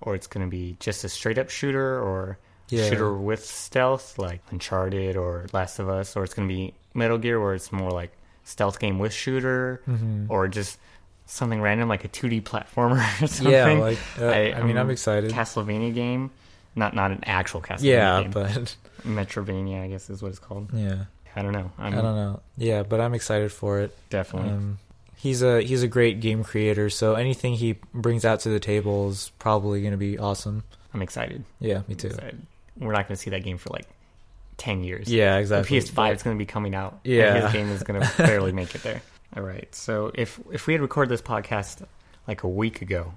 or 0.00 0.16
it's 0.16 0.26
going 0.26 0.44
to 0.44 0.50
be 0.50 0.76
just 0.80 1.04
a 1.04 1.08
straight 1.08 1.38
up 1.38 1.48
shooter 1.48 2.00
or 2.00 2.38
Yeah. 2.68 2.88
shooter 2.88 3.14
with 3.16 3.44
stealth 3.44 4.18
like 4.18 4.40
Uncharted 4.50 5.16
or 5.16 5.46
Last 5.52 5.78
of 5.78 5.88
Us 5.88 6.16
or 6.16 6.24
it's 6.24 6.34
going 6.34 6.48
to 6.48 6.52
be 6.52 6.74
Metal 6.92 7.18
Gear 7.18 7.40
where 7.40 7.54
it's 7.54 7.70
more 7.70 7.92
like 7.92 8.10
stealth 8.42 8.80
game 8.80 8.98
with 8.98 9.12
shooter, 9.12 9.80
Mhm. 9.88 10.26
or 10.28 10.48
just 10.48 10.76
something 11.26 11.60
random 11.60 11.88
like 11.88 12.04
a 12.04 12.08
2D 12.08 12.42
platformer 12.42 12.98
or 13.22 13.26
something. 13.26 13.52
Yeah, 13.52 13.66
like 13.72 13.98
uh, 14.20 14.26
I, 14.26 14.52
I- 14.54 14.62
mean, 14.62 14.76
I'm 14.76 14.86
um, 14.86 14.90
excited. 14.90 15.30
Castlevania 15.30 15.92
game, 15.94 16.30
not 16.76 16.94
not 16.94 17.10
an 17.10 17.20
actual 17.24 17.60
Castlevania 17.60 17.82
yeah, 17.82 18.22
game. 18.22 18.30
but 18.30 18.76
Metroidvania, 19.04 19.82
I 19.82 19.88
guess 19.88 20.10
is 20.10 20.22
what 20.22 20.28
it's 20.28 20.38
called. 20.38 20.70
yeah, 20.72 21.04
I 21.36 21.42
don't 21.42 21.52
know. 21.52 21.70
I'm 21.78 21.92
I 21.94 22.00
don't 22.00 22.16
know. 22.16 22.40
Yeah, 22.56 22.82
but 22.82 23.00
I'm 23.00 23.14
excited 23.14 23.52
for 23.52 23.80
it. 23.80 23.96
definitely. 24.10 24.50
Um, 24.50 24.78
he's 25.16 25.42
a 25.42 25.62
he's 25.62 25.82
a 25.82 25.88
great 25.88 26.20
game 26.20 26.44
creator, 26.44 26.90
so 26.90 27.14
anything 27.14 27.54
he 27.54 27.74
brings 27.92 28.24
out 28.24 28.40
to 28.40 28.48
the 28.48 28.60
table 28.60 29.08
is 29.10 29.30
probably 29.38 29.80
going 29.80 29.92
to 29.92 29.98
be 29.98 30.18
awesome. 30.18 30.62
I'm 30.92 31.02
excited. 31.02 31.44
Yeah, 31.60 31.82
me 31.88 31.94
too. 31.96 32.10
We're 32.78 32.92
not 32.92 33.08
going 33.08 33.16
to 33.16 33.22
see 33.22 33.30
that 33.30 33.42
game 33.42 33.58
for 33.58 33.70
like 33.70 33.86
ten 34.56 34.84
years. 34.84 35.08
Yeah, 35.08 35.34
The 35.34 35.40
exactly. 35.40 35.78
PS5 35.80 36.14
is 36.16 36.22
going 36.22 36.36
to 36.36 36.38
be 36.38 36.46
coming 36.46 36.74
out. 36.74 37.00
Yeah. 37.04 37.40
his 37.42 37.52
game 37.52 37.68
is 37.70 37.82
going 37.82 38.00
to 38.00 38.08
barely 38.16 38.52
make 38.52 38.74
it 38.74 38.82
there. 38.82 39.02
All 39.36 39.42
right. 39.42 39.72
So 39.74 40.10
if 40.14 40.40
if 40.52 40.66
we 40.66 40.74
had 40.74 40.82
recorded 40.82 41.10
this 41.10 41.22
podcast 41.22 41.84
like 42.28 42.42
a 42.42 42.48
week 42.48 42.82
ago, 42.82 43.14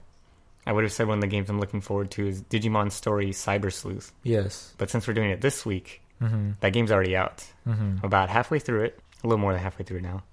I 0.66 0.72
would 0.74 0.84
have 0.84 0.92
said 0.92 1.08
one 1.08 1.18
of 1.20 1.22
the 1.22 1.28
games 1.28 1.50
I'm 1.50 1.60
looking 1.60 1.82
forward 1.82 2.12
to 2.12 2.28
is 2.28 2.42
Digimon 2.44 2.92
Story 2.92 3.30
Cyber 3.30 3.72
Sleuth. 3.72 4.12
Yes. 4.24 4.74
But 4.78 4.90
since 4.90 5.08
we're 5.08 5.14
doing 5.14 5.30
it 5.30 5.42
this 5.42 5.66
week, 5.66 6.02
hmm 6.20 6.52
that 6.62 6.74
game's 6.74 6.92
already 6.92 7.16
out. 7.16 7.46
hmm 7.66 7.72
I'm 7.72 8.00
about 8.04 8.30
halfway 8.30 8.60
through 8.60 8.84
it, 8.86 9.00
a 9.24 9.28
little 9.28 9.40
more 9.40 9.54
than 9.54 9.62
halfway 9.62 9.86
through 9.86 10.02
now. 10.02 10.24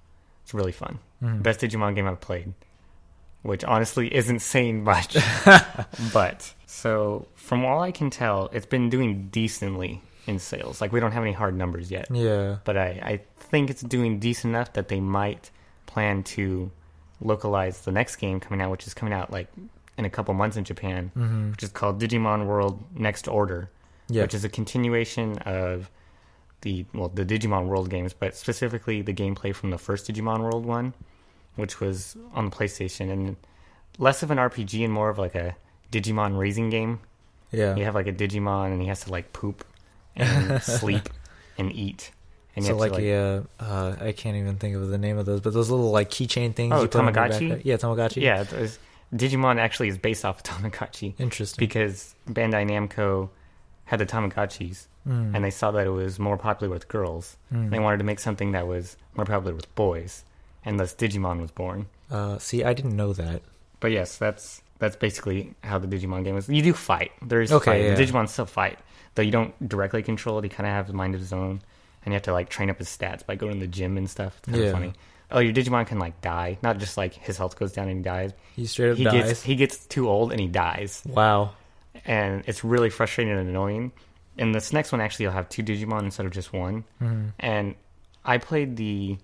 It's 0.43 0.53
really 0.53 0.71
fun. 0.71 0.99
hmm 1.21 1.39
Best 1.41 1.59
Digimon 1.61 1.95
game 1.95 2.07
I've 2.07 2.19
played, 2.21 2.53
which 3.43 3.63
honestly 3.63 4.13
isn't 4.21 4.39
saying 4.39 4.83
much. 4.83 5.15
but 6.13 6.53
so 6.65 7.27
from 7.35 7.63
all 7.65 7.81
I 7.81 7.91
can 7.91 8.09
tell, 8.09 8.49
it's 8.53 8.65
been 8.65 8.89
doing 8.89 9.27
decently 9.29 10.01
in 10.27 10.39
sales. 10.39 10.81
Like 10.81 10.91
we 10.91 10.99
don't 10.99 11.11
have 11.11 11.23
any 11.23 11.31
hard 11.33 11.55
numbers 11.55 11.91
yet, 11.91 12.07
Yeah. 12.11 12.57
but 12.63 12.75
I, 12.77 12.87
I 13.03 13.21
think 13.37 13.69
it's 13.69 13.81
doing 13.83 14.19
decent 14.19 14.55
enough 14.55 14.73
that 14.73 14.87
they 14.87 14.99
might 14.99 15.51
plan 15.95 16.23
to 16.35 16.69
localize 17.21 17.81
the 17.87 17.91
next 17.91 18.17
game 18.17 18.39
coming 18.39 18.61
out, 18.61 18.69
which 18.71 18.85
is 18.87 18.93
coming 18.93 19.13
out 19.13 19.31
like 19.31 19.47
in 19.97 20.03
a 20.05 20.09
couple 20.09 20.33
months 20.33 20.57
in 20.57 20.63
Japan, 20.71 21.11
hmm 21.13 21.51
which 21.51 21.63
is 21.63 21.69
called 21.79 22.01
Digimon 22.01 22.45
World 22.51 22.83
Next 23.07 23.27
Order 23.27 23.69
Yeah. 24.09 24.23
which 24.23 24.33
is 24.33 24.43
a 24.43 24.49
continuation 24.49 25.37
of 25.59 25.89
the 26.61 26.85
well 26.93 27.09
the 27.19 27.25
Digimon 27.25 27.67
World 27.67 27.89
games, 27.89 28.11
but 28.13 28.35
specifically 28.35 29.01
the 29.01 29.13
gameplay 29.13 29.51
from 29.55 29.69
the 29.75 29.77
first 29.77 30.07
Digimon 30.07 30.39
World 30.47 30.65
one, 30.65 30.93
which 31.55 31.79
was 31.79 31.97
on 32.33 32.49
the 32.49 32.55
PlayStation, 32.57 33.09
and 33.15 33.35
less 33.97 34.21
of 34.23 34.29
an 34.31 34.37
RPG 34.37 34.83
and 34.83 34.91
more 34.93 35.09
of 35.09 35.17
like 35.17 35.35
a 35.35 35.55
Digimon 35.91 36.37
raising 36.37 36.69
game. 36.69 36.99
yeah. 37.51 37.75
You 37.77 37.83
have 37.87 37.95
like 37.95 38.07
a 38.07 38.17
Digimon, 38.21 38.67
and 38.73 38.81
he 38.81 38.87
has 38.89 39.01
to 39.05 39.11
like 39.17 39.31
poop 39.31 39.63
and 40.15 40.61
sleep 40.79 41.07
and 41.57 41.71
eat. 41.71 42.11
And 42.55 42.63
so 42.65 42.71
have 42.77 42.91
like, 42.91 43.01
yeah, 43.03 43.41
uh, 43.59 43.95
I 43.99 44.11
can't 44.13 44.37
even 44.37 44.55
think 44.57 44.75
of 44.75 44.87
the 44.89 44.97
name 44.97 45.17
of 45.17 45.25
those, 45.25 45.41
but 45.41 45.53
those 45.53 45.69
little 45.69 45.91
like 45.91 46.09
keychain 46.09 46.55
things. 46.55 46.73
Oh, 46.73 46.81
you 46.83 46.87
put 46.87 47.01
on 47.01 47.05
your 47.05 47.13
Tamagotchi? 47.13 47.61
Yeah, 47.65 47.75
Tamagotchi. 47.77 48.21
yeah, 48.21 48.43
there's- 48.43 48.79
Digimon 49.13 49.59
actually 49.59 49.87
is 49.89 49.97
based 49.97 50.25
off 50.25 50.37
of 50.37 50.43
Tamagotchi 50.71 51.13
Interesting. 51.19 51.57
because 51.59 52.15
Bandai 52.27 52.67
Namco 52.69 53.29
had 53.85 53.99
the 53.99 54.05
Tamagotchis, 54.05 54.87
Mm. 55.07 55.35
and 55.35 55.43
they 55.45 55.51
saw 55.51 55.69
that 55.69 55.85
it 55.85 55.91
was 55.91 56.17
more 56.17 56.35
popular 56.35 56.73
with 56.73 56.87
girls. 56.87 57.37
Mm. 57.53 57.69
They 57.69 57.77
wanted 57.77 57.97
to 57.99 58.03
make 58.03 58.19
something 58.19 58.53
that 58.53 58.65
was 58.65 58.97
more 59.15 59.23
popular 59.25 59.53
with 59.53 59.73
boys, 59.75 60.23
and 60.65 60.79
thus 60.79 60.95
Digimon 60.95 61.39
was 61.41 61.51
born. 61.51 61.85
Uh, 62.09 62.39
see, 62.39 62.63
I 62.63 62.73
didn't 62.73 62.95
know 62.95 63.13
that. 63.13 63.43
But 63.79 63.91
yes, 63.91 64.17
that's 64.17 64.63
that's 64.79 64.95
basically 64.95 65.53
how 65.63 65.77
the 65.77 65.87
Digimon 65.87 66.23
game 66.23 66.35
is. 66.37 66.49
You 66.49 66.63
do 66.63 66.73
fight. 66.73 67.11
There 67.21 67.39
is 67.39 67.51
Okay, 67.51 67.65
fight. 67.71 67.81
yeah. 67.83 67.93
The 67.93 68.03
Digimon 68.03 68.27
still 68.27 68.47
fight, 68.47 68.79
though 69.13 69.21
you 69.21 69.29
don't 69.31 69.53
directly 69.69 70.01
control 70.01 70.39
it. 70.39 70.43
He 70.45 70.49
kind 70.49 70.65
of 70.67 70.73
has 70.73 70.89
a 70.89 70.93
mind 70.93 71.13
of 71.13 71.21
his 71.21 71.31
own, 71.31 71.61
and 72.05 72.13
you 72.13 72.15
have 72.15 72.23
to 72.23 72.33
like 72.33 72.49
train 72.49 72.69
up 72.69 72.77
his 72.77 72.87
stats 72.87 73.25
by 73.25 73.35
going 73.35 73.53
to 73.55 73.59
the 73.59 73.67
gym 73.67 73.97
and 73.97 74.09
stuff. 74.09 74.37
It's 74.39 74.45
kind 74.49 74.59
of 74.59 74.65
Yeah. 74.67 74.71
funny. 74.71 74.93
Oh, 75.31 75.39
your 75.39 75.53
Digimon 75.53 75.87
can 75.87 75.97
like 75.99 76.21
die, 76.21 76.59
not 76.61 76.77
just 76.77 76.97
like 76.97 77.13
his 77.15 77.35
health 77.37 77.57
goes 77.57 77.71
down 77.73 77.87
and 77.89 77.97
he 77.97 78.03
dies. 78.03 78.31
He 78.55 78.67
straight 78.67 78.91
up 78.91 78.97
He 78.97 79.03
dies. 79.03 79.13
gets 79.27 79.43
he 79.43 79.55
gets 79.55 79.85
too 79.87 80.07
old 80.07 80.31
and 80.31 80.39
he 80.39 80.47
dies, 80.47 81.01
wow. 81.07 81.53
and 82.05 82.43
it's 82.45 82.63
really 82.63 82.89
frustrating 82.91 83.33
and 83.35 83.49
annoying. 83.49 83.91
And 84.37 84.53
this 84.53 84.71
next 84.71 84.91
one 84.91 85.01
actually, 85.01 85.23
you'll 85.23 85.33
have 85.33 85.49
two 85.49 85.63
Digimon 85.63 86.03
instead 86.03 86.25
of 86.27 86.31
just 86.31 86.53
one. 86.53 86.83
hmm 86.99 87.29
and 87.39 87.75
I 88.23 88.37
played 88.37 88.75
the 88.77 89.17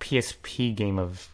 PSP 0.00 0.74
game 0.74 0.98
of 0.98 1.28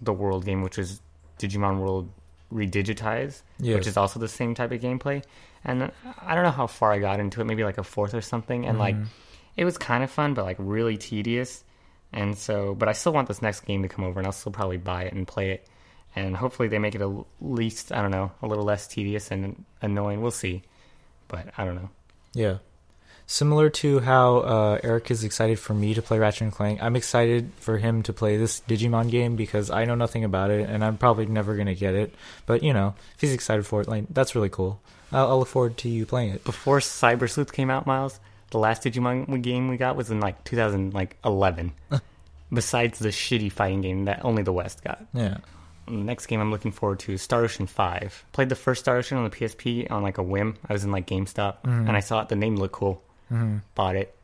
the 0.00 0.12
World 0.12 0.44
game, 0.44 0.62
which 0.62 0.78
is 0.78 1.00
Digimon 1.38 1.78
World 1.78 2.10
Redigitized, 2.52 3.42
Yes. 3.58 3.76
which 3.76 3.86
is 3.86 3.96
also 3.96 4.18
the 4.18 4.28
same 4.28 4.54
type 4.54 4.72
of 4.72 4.80
gameplay. 4.80 5.22
And 5.64 5.90
I 6.22 6.34
don't 6.34 6.44
know 6.44 6.50
how 6.50 6.66
far 6.66 6.92
I 6.92 6.98
got 6.98 7.20
into 7.20 7.40
it, 7.40 7.44
maybe 7.44 7.64
like 7.64 7.78
a 7.78 7.84
fourth 7.84 8.14
or 8.14 8.20
something. 8.20 8.66
And 8.66 8.78
like, 8.78 8.96
Mhm. 8.96 9.06
It 9.60 9.66
was 9.66 9.76
kind 9.76 10.02
of 10.02 10.10
fun, 10.10 10.32
but 10.32 10.46
like 10.46 10.56
really 10.58 10.96
tedious. 10.96 11.62
And 12.14 12.36
so, 12.36 12.74
but 12.74 12.88
I 12.88 12.92
still 12.92 13.12
want 13.12 13.28
this 13.28 13.42
next 13.42 13.60
game 13.60 13.82
to 13.82 13.88
come 13.88 14.06
over, 14.06 14.18
and 14.18 14.26
I'll 14.26 14.32
still 14.32 14.52
probably 14.52 14.78
buy 14.78 15.04
it 15.04 15.12
and 15.12 15.28
play 15.28 15.50
it. 15.50 15.68
And 16.16 16.34
hopefully, 16.34 16.68
they 16.68 16.78
make 16.78 16.94
it 16.94 17.02
at 17.02 17.10
least 17.42 17.92
I 17.92 18.00
don't 18.00 18.10
know 18.10 18.32
a 18.40 18.46
little 18.46 18.64
less 18.64 18.86
tedious 18.86 19.30
and 19.30 19.62
annoying. 19.82 20.22
We'll 20.22 20.30
see, 20.30 20.62
but 21.28 21.48
I 21.58 21.66
don't 21.66 21.74
know. 21.74 21.90
Yeah. 22.32 22.56
Similar 23.26 23.68
to 23.70 24.00
how 24.00 24.38
uh, 24.38 24.78
Eric 24.82 25.10
is 25.10 25.24
excited 25.24 25.58
for 25.58 25.74
me 25.74 25.92
to 25.92 26.00
play 26.00 26.18
Ratchet 26.18 26.42
and 26.42 26.52
Clank, 26.52 26.82
I'm 26.82 26.96
excited 26.96 27.52
for 27.60 27.76
him 27.76 28.02
to 28.04 28.12
play 28.14 28.38
this 28.38 28.62
Digimon 28.62 29.10
game 29.10 29.36
because 29.36 29.70
I 29.70 29.84
know 29.84 29.94
nothing 29.94 30.24
about 30.24 30.50
it 30.50 30.68
and 30.68 30.82
I'm 30.82 30.96
probably 30.96 31.26
never 31.26 31.54
gonna 31.54 31.76
get 31.76 31.94
it. 31.94 32.14
But 32.46 32.64
you 32.64 32.72
know, 32.72 32.94
if 33.14 33.20
he's 33.20 33.34
excited 33.34 33.66
for 33.66 33.82
it, 33.82 33.88
like 33.88 34.06
that's 34.10 34.34
really 34.34 34.48
cool. 34.48 34.80
I'll, 35.12 35.28
I'll 35.28 35.38
look 35.40 35.48
forward 35.48 35.76
to 35.78 35.88
you 35.88 36.06
playing 36.06 36.30
it. 36.30 36.44
before 36.44 36.78
Cyber 36.78 37.30
Sleuth 37.30 37.52
came 37.52 37.70
out, 37.70 37.86
Miles, 37.86 38.18
the 38.50 38.58
last 38.58 38.82
Digimon 38.82 39.42
game 39.42 39.68
we 39.68 39.76
got 39.76 39.96
was 39.96 40.10
in 40.10 40.20
like 40.20 40.42
2011. 40.44 41.72
Besides 42.52 42.98
the 42.98 43.08
shitty 43.10 43.52
fighting 43.52 43.80
game 43.80 44.04
that 44.06 44.24
only 44.24 44.42
the 44.42 44.52
West 44.52 44.82
got. 44.82 45.04
Yeah. 45.14 45.38
The 45.86 45.92
next 45.92 46.26
game 46.26 46.40
I'm 46.40 46.50
looking 46.50 46.72
forward 46.72 46.98
to 47.00 47.12
is 47.12 47.22
Star 47.22 47.42
Ocean 47.44 47.66
5. 47.66 48.24
Played 48.32 48.48
the 48.48 48.56
first 48.56 48.80
Star 48.82 48.96
Ocean 48.96 49.18
on 49.18 49.24
the 49.24 49.30
PSP 49.30 49.88
on 49.90 50.02
like 50.02 50.18
a 50.18 50.22
whim. 50.22 50.56
I 50.68 50.72
was 50.72 50.82
in 50.84 50.90
like 50.90 51.06
GameStop 51.06 51.62
Mhm. 51.64 51.86
and 51.88 51.90
I 51.96 52.00
saw 52.00 52.20
it. 52.22 52.28
The 52.28 52.36
name 52.36 52.56
looked 52.56 52.74
cool. 52.74 53.02
hmm 53.28 53.58
Bought 53.76 53.94
it. 53.96 54.14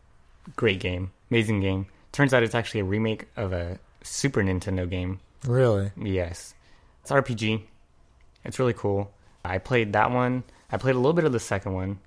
Great 0.57 0.81
game. 0.81 1.13
Amazing 1.31 1.61
game. 1.61 1.87
Turns 2.13 2.35
out 2.35 2.43
it's 2.43 2.55
actually 2.55 2.81
a 2.81 2.85
remake 2.85 3.27
of 3.37 3.53
a 3.53 3.79
Super 4.03 4.43
Nintendo 4.43 4.89
game. 4.89 5.21
Really? 5.47 5.91
Yes. 5.97 6.55
It's 7.03 7.11
RPG. 7.13 7.63
It's 8.45 8.59
really 8.59 8.73
cool. 8.75 9.13
I 9.45 9.59
played 9.59 9.93
that 9.93 10.11
one. 10.11 10.43
I 10.71 10.77
played 10.79 10.95
a 10.97 10.99
little 10.99 11.13
bit 11.13 11.25
of 11.25 11.33
the 11.33 11.39
second 11.41 11.75
one. 11.75 11.99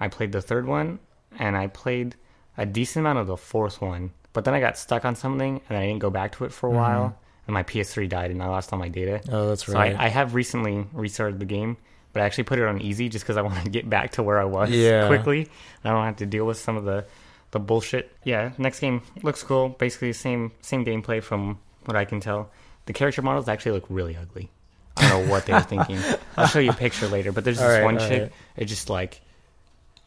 I 0.00 0.08
played 0.08 0.32
the 0.32 0.42
third 0.42 0.66
one, 0.66 0.98
and 1.38 1.56
I 1.56 1.66
played 1.68 2.16
a 2.56 2.66
decent 2.66 3.02
amount 3.04 3.18
of 3.18 3.26
the 3.26 3.36
fourth 3.36 3.80
one. 3.80 4.10
But 4.32 4.44
then 4.44 4.54
I 4.54 4.60
got 4.60 4.78
stuck 4.78 5.04
on 5.04 5.16
something, 5.16 5.60
and 5.68 5.76
I 5.78 5.86
didn't 5.86 6.00
go 6.00 6.10
back 6.10 6.32
to 6.36 6.44
it 6.44 6.52
for 6.52 6.68
a 6.68 6.72
Mhm. 6.72 6.76
while. 6.76 7.16
And 7.46 7.54
my 7.54 7.62
PS3 7.64 8.06
died, 8.08 8.30
and 8.30 8.40
I 8.42 8.46
lost 8.46 8.72
all 8.72 8.78
my 8.78 8.88
data. 8.88 9.20
Oh, 9.30 9.48
that's 9.48 9.66
So 9.66 9.72
right. 9.72 9.96
I, 9.98 10.04
I 10.06 10.08
have 10.08 10.34
recently 10.34 10.86
restarted 10.92 11.40
the 11.40 11.46
game, 11.46 11.76
but 12.12 12.22
I 12.22 12.26
actually 12.26 12.44
put 12.44 12.58
it 12.60 12.64
on 12.66 12.80
easy 12.80 13.08
just 13.08 13.24
because 13.24 13.36
I 13.36 13.42
want 13.48 13.62
to 13.64 13.70
get 13.70 13.88
back 13.90 14.12
to 14.12 14.22
where 14.22 14.38
I 14.40 14.44
was 14.44 14.70
Yeah. 14.70 15.08
quickly. 15.08 15.48
I 15.84 15.90
don't 15.90 16.04
have 16.04 16.16
to 16.16 16.26
deal 16.26 16.44
with 16.46 16.58
some 16.58 16.76
of 16.76 16.84
the 16.84 17.04
the 17.52 17.58
bullshit. 17.58 18.12
Yeah, 18.22 18.52
next 18.58 18.78
game 18.78 19.02
looks 19.24 19.42
cool. 19.42 19.70
Basically, 19.70 20.12
same 20.12 20.52
same 20.60 20.84
gameplay 20.84 21.20
from 21.20 21.58
what 21.86 21.96
I 21.96 22.04
can 22.04 22.20
tell. 22.20 22.50
The 22.86 22.92
character 22.92 23.22
models 23.22 23.48
actually 23.48 23.72
look 23.72 23.86
really 23.88 24.16
ugly. 24.16 24.48
I 24.96 25.08
don't 25.08 25.26
know 25.26 25.32
what 25.32 25.46
they 25.46 25.54
were 25.54 25.60
thinking. 25.62 25.98
I'll 26.36 26.46
show 26.46 26.60
you 26.60 26.70
a 26.70 26.74
picture 26.74 27.08
later. 27.08 27.32
But 27.32 27.42
there's 27.42 27.58
this 27.58 27.66
All 27.66 27.72
right, 27.72 27.82
one 27.84 27.98
chick. 27.98 28.22
right. 28.22 28.32
It's 28.56 28.70
just 28.70 28.88
like 28.88 29.20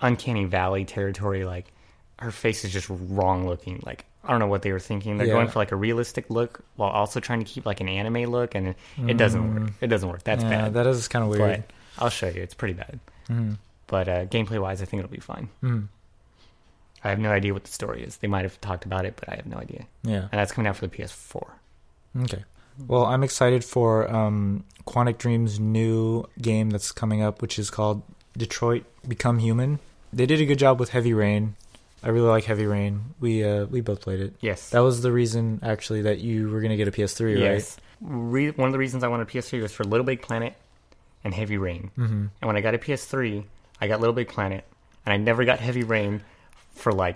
uncanny 0.03 0.45
valley 0.45 0.85
territory. 0.85 1.45
Like 1.45 1.71
her 2.19 2.29
face 2.31 2.63
is 2.63 2.71
just 2.71 2.87
wrong 2.89 3.47
looking. 3.47 3.81
Like 3.85 4.05
I 4.23 4.29
don't 4.31 4.39
know 4.39 4.47
what 4.47 4.61
they 4.61 4.71
were 4.71 4.79
thinking. 4.79 5.17
They're 5.17 5.27
Yeah. 5.27 5.33
going 5.33 5.47
for 5.47 5.59
like 5.59 5.71
a 5.71 5.75
realistic 5.75 6.29
look 6.29 6.61
while 6.75 6.91
also 6.91 7.19
trying 7.19 7.39
to 7.39 7.45
keep 7.45 7.65
like 7.65 7.81
an 7.81 7.89
anime 7.89 8.29
look, 8.31 8.53
and 8.55 8.67
it, 8.69 8.77
it 9.07 9.17
doesn't 9.17 9.55
work. 9.61 9.71
It 9.81 9.87
doesn't 9.87 10.07
work. 10.07 10.23
That's 10.23 10.43
Mm. 10.43 10.51
yeah, 10.51 10.61
bad. 10.63 10.73
that 10.75 10.87
is 10.87 11.07
kind 11.07 11.23
of 11.23 11.29
weird. 11.29 11.63
But 11.97 12.03
I'll 12.03 12.09
show 12.09 12.27
you. 12.27 12.41
It's 12.41 12.53
pretty 12.53 12.73
bad. 12.75 12.99
Mhm. 13.29 13.57
But 13.87 14.07
uh, 14.07 14.25
gameplay 14.25 14.59
wise, 14.59 14.81
I 14.81 14.85
think 14.85 15.03
it'll 15.03 15.11
be 15.11 15.19
fine. 15.19 15.49
Mhm. 15.63 15.87
I 17.03 17.09
have 17.09 17.19
no 17.19 17.31
idea 17.31 17.53
what 17.53 17.65
the 17.65 17.71
story 17.71 18.01
is. 18.03 18.17
They 18.17 18.27
might 18.29 18.43
have 18.45 18.59
talked 18.61 18.85
about 18.85 19.03
it, 19.05 19.15
but 19.17 19.27
I 19.29 19.35
have 19.35 19.45
no 19.45 19.57
idea. 19.57 19.85
Yeah. 20.03 20.21
And 20.31 20.39
that's 20.39 20.53
coming 20.53 20.69
out 20.69 20.77
for 20.77 20.87
the 20.87 20.95
PS4. 20.95 21.55
Okay. 22.21 22.45
Well, 22.87 23.05
I'm 23.05 23.23
excited 23.23 23.63
for 23.65 24.09
um, 24.09 24.63
Quantic 24.87 25.17
Dream's 25.17 25.59
new 25.59 26.23
game 26.41 26.69
that's 26.69 26.91
coming 26.93 27.21
up, 27.21 27.41
which 27.41 27.59
is 27.59 27.69
called 27.69 28.01
Detroit 28.37 28.85
Become 29.07 29.39
Human. 29.39 29.79
They 30.15 30.26
did 30.26 30.39
a 30.41 30.45
good 30.45 30.60
job 30.60 30.80
with 30.80 30.89
Heavy 30.89 31.13
Rain. 31.13 31.56
I 32.04 32.10
really 32.10 32.28
like 32.28 32.43
Heavy 32.43 32.65
Rain. 32.65 33.02
We 33.19 33.43
uh, 33.43 33.65
we 33.65 33.82
both 33.82 34.02
played 34.02 34.19
it. 34.19 34.34
Yes. 34.41 34.69
That 34.71 34.80
was 34.80 35.02
the 35.02 35.12
reason, 35.12 35.60
actually, 35.63 36.02
that 36.04 36.19
you 36.19 36.49
were 36.49 36.62
gonna 36.62 36.78
get 36.78 36.88
a 36.88 36.91
PS3, 36.91 37.39
yes. 37.39 37.78
Re- 38.02 38.52
one 38.52 38.67
of 38.67 38.73
the 38.73 38.80
reasons 38.80 39.04
I 39.04 39.08
wanted 39.08 39.28
a 39.30 39.32
PS3 39.32 39.62
was 39.62 39.71
for 39.71 39.86
Little 39.86 40.06
Big 40.06 40.21
Planet 40.21 40.54
and 41.23 41.34
Heavy 41.34 41.58
Rain. 41.58 41.91
Mm-hmm. 41.97 42.26
And 42.41 42.47
when 42.47 42.58
I 42.58 42.62
got 42.62 42.76
a 42.76 42.78
PS3, 42.78 43.45
I 43.80 43.88
got 43.88 44.02
Little 44.02 44.13
Big 44.13 44.28
Planet, 44.28 44.65
and 45.06 45.13
I 45.13 45.17
never 45.17 45.45
got 45.45 45.60
Heavy 45.60 45.84
Rain 45.84 46.21
for 46.76 46.91
like 46.91 47.15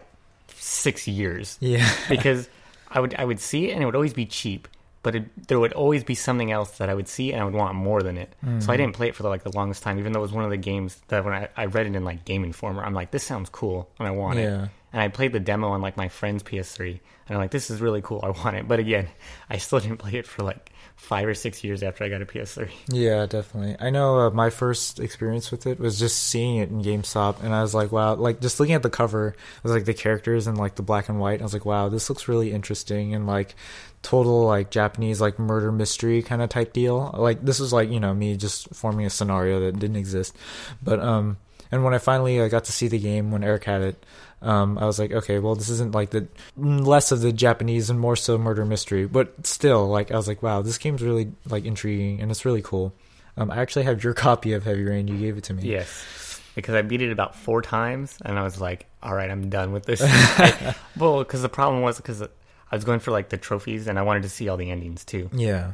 six 0.56 1.08
years 1.08 1.58
Yeah. 1.60 1.90
because 2.10 2.48
I 2.90 3.02
would 3.02 3.14
I 3.16 3.26
would 3.26 3.40
see 3.42 3.70
it 3.70 3.74
and 3.74 3.84
it 3.84 3.86
would 3.86 3.96
always 3.96 4.14
be 4.14 4.26
cheap, 4.26 4.68
but 5.08 5.16
it, 5.16 5.48
there 5.48 5.58
would 5.58 5.72
always 5.72 6.04
be 6.04 6.16
something 6.16 6.52
else 6.52 6.80
that 6.80 6.90
I 6.90 6.94
would 6.94 7.08
see 7.08 7.32
and 7.32 7.42
I 7.42 7.46
would 7.46 7.54
want 7.54 7.76
more 7.76 8.04
than 8.04 8.18
it. 8.18 8.36
So 8.60 8.74
I 8.74 8.76
mm. 8.76 8.80
didn't 8.80 8.94
play 8.94 9.08
it 9.08 9.16
for 9.16 9.24
like 9.24 9.42
the 9.42 9.54
longest 9.54 9.82
time, 9.82 10.00
even 10.00 10.12
though 10.12 10.20
it 10.20 10.22
was 10.22 10.34
one 10.34 10.44
of 10.44 10.50
the 10.50 10.58
games 10.58 11.02
that 11.08 11.24
when 11.24 11.34
I, 11.34 11.48
I 11.56 11.68
read 11.68 11.86
it 11.86 11.96
in 11.96 12.04
like 12.04 12.26
Game 12.26 12.44
Informer, 12.44 12.84
I'm 12.84 12.94
like, 12.94 13.12
this 13.12 13.24
sounds 13.24 13.48
cool 13.48 13.90
and 14.00 14.06
I 14.06 14.12
want 14.12 14.38
it. 14.66 14.70
And 14.94 15.02
I 15.02 15.08
played 15.10 15.34
the 15.34 15.40
demo 15.40 15.70
on 15.70 15.82
like 15.82 15.98
my 15.98 16.08
friend's 16.08 16.44
PS3, 16.44 16.90
and 16.90 17.00
I'm 17.30 17.38
like, 17.38 17.52
this 17.52 17.70
is 17.70 17.82
really 17.82 18.02
cool. 18.02 18.22
I 18.24 18.30
want 18.30 18.56
it, 18.56 18.68
but 18.68 18.80
again, 18.80 19.08
I 19.50 19.58
still 19.58 19.80
didn't 19.80 19.98
play 19.98 20.14
it 20.14 20.28
for 20.28 20.44
like 20.44 20.72
five 20.96 21.28
or 21.28 21.34
six 21.36 21.64
years 21.64 21.84
after 21.84 22.04
I 22.04 22.10
got 22.10 22.22
a 22.22 22.26
PS3. 22.26 22.72
Yeah, 22.90 23.28
definitely. 23.28 23.76
I 23.80 23.92
know 23.92 24.20
uh, 24.20 24.30
my 24.32 24.50
first 24.50 25.00
experience 25.00 25.52
with 25.52 25.68
it 25.68 25.80
was 25.80 26.00
just 26.00 26.24
seeing 26.24 26.58
it 26.58 26.70
in 26.70 26.82
GameStop, 26.82 27.44
and 27.44 27.54
I 27.54 27.62
was 27.62 27.76
like, 27.76 27.92
wow, 27.92 28.16
like 28.16 28.42
just 28.42 28.60
looking 28.60 28.76
at 28.76 28.84
the 28.84 28.90
cover, 28.90 29.30
it 29.30 29.64
was 29.64 29.72
like 29.72 29.86
the 29.86 29.94
characters 29.94 30.48
and 30.48 30.58
like 30.58 30.76
the 30.76 30.84
black 30.84 31.10
and 31.10 31.20
white. 31.20 31.40
I 31.40 31.44
was 31.44 31.54
like, 31.54 31.66
wow, 31.66 31.90
this 31.90 32.10
looks 32.10 32.28
really 32.28 32.52
interesting 32.52 33.14
and 33.14 33.28
like 33.28 33.56
total 34.02 34.46
like 34.46 34.70
Japanese 34.72 35.20
like 35.20 35.38
murder 35.40 35.72
mystery 35.72 36.22
kind 36.22 36.42
of 36.42 36.50
type 36.50 36.74
deal. 36.74 37.14
Like 37.18 37.44
this 37.44 37.60
was 37.60 37.74
like 37.74 37.90
you 37.90 38.00
know 38.00 38.14
me 38.14 38.38
just 38.38 38.74
forming 38.74 39.06
a 39.06 39.10
scenario 39.10 39.60
that 39.60 39.80
didn't 39.80 39.98
exist, 39.98 40.36
but 40.82 41.00
um, 41.00 41.38
and 41.72 41.84
when 41.84 41.94
I 41.94 41.98
finally 41.98 42.40
uh, 42.40 42.48
got 42.48 42.66
to 42.66 42.72
see 42.72 42.88
the 42.88 43.00
game 43.00 43.32
when 43.32 43.44
Eric 43.44 43.64
had 43.66 43.82
it. 43.82 44.06
Um, 44.40 44.78
I 44.78 44.86
was 44.86 45.00
like, 45.00 45.12
okay, 45.12 45.40
well, 45.40 45.56
this 45.56 45.70
isn't 45.70 45.96
like 45.96 46.12
the 46.12 46.28
less 46.56 47.12
of 47.12 47.22
the 47.22 47.34
Japanese 47.34 47.90
and 47.90 48.00
more 48.00 48.16
so 48.16 48.38
murder 48.38 48.66
mystery, 48.66 49.08
but 49.08 49.48
still, 49.48 49.88
like, 49.88 50.12
I 50.12 50.16
was 50.16 50.28
like, 50.28 50.44
wow, 50.44 50.62
this 50.62 50.78
game's 50.78 51.02
really 51.02 51.32
like 51.50 51.66
intriguing 51.66 52.22
and 52.22 52.30
it's 52.30 52.46
really 52.46 52.62
cool. 52.62 52.94
Um, 53.36 53.50
I 53.50 53.58
actually 53.58 53.86
have 53.86 54.04
your 54.04 54.14
copy 54.28 54.54
of 54.54 54.64
Heavy 54.64 54.84
Rain. 54.84 55.08
You 55.08 55.18
gave 55.18 55.38
it 55.38 55.46
to 55.46 55.54
me. 55.56 55.64
Yes, 55.64 56.40
because 56.54 56.76
I 56.76 56.84
beat 56.84 57.02
it 57.02 57.12
about 57.12 57.36
four 57.36 57.64
times, 57.64 58.18
and 58.24 58.38
I 58.38 58.44
was 58.44 58.62
like, 58.62 58.86
all 59.02 59.14
right, 59.16 59.30
I'm 59.30 59.50
done 59.50 59.72
with 59.72 59.86
this. 59.86 60.02
I, 60.06 60.76
well, 60.98 61.20
because 61.20 61.42
the 61.42 61.50
problem 61.50 61.82
was 61.82 61.98
because 61.98 62.22
I 62.22 62.28
was 62.76 62.84
going 62.84 63.00
for 63.00 63.10
like 63.10 63.30
the 63.30 63.38
trophies, 63.38 63.88
and 63.88 63.98
I 63.98 64.04
wanted 64.04 64.22
to 64.24 64.30
see 64.30 64.50
all 64.50 64.58
the 64.58 64.70
endings 64.70 65.04
too. 65.04 65.32
Yeah. 65.34 65.72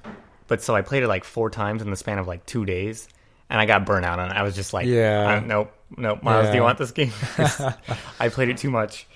But 0.48 0.62
so 0.62 0.74
I 0.74 0.84
played 0.84 1.04
it 1.04 1.08
like 1.10 1.26
four 1.26 1.50
times 1.50 1.82
in 1.82 1.90
the 1.90 1.98
span 1.98 2.18
of 2.18 2.28
like 2.28 2.46
two 2.46 2.64
days, 2.66 3.08
and 3.50 3.60
I 3.60 3.66
got 3.66 3.86
burnt 3.86 4.06
out 4.06 4.20
on 4.20 4.32
it. 4.32 4.36
I 4.38 4.44
was 4.44 4.56
just 4.56 4.74
like, 4.74 4.86
Yeah. 4.86 5.38
uh, 5.38 5.46
nope, 5.46 5.74
nope, 5.98 6.24
Miles, 6.24 6.50
do 6.50 6.56
you 6.56 6.64
want 6.64 6.78
this 6.78 6.92
game? 6.92 7.12
I 8.20 8.30
played 8.30 8.50
it 8.50 8.58
too 8.58 8.70
much. 8.70 9.08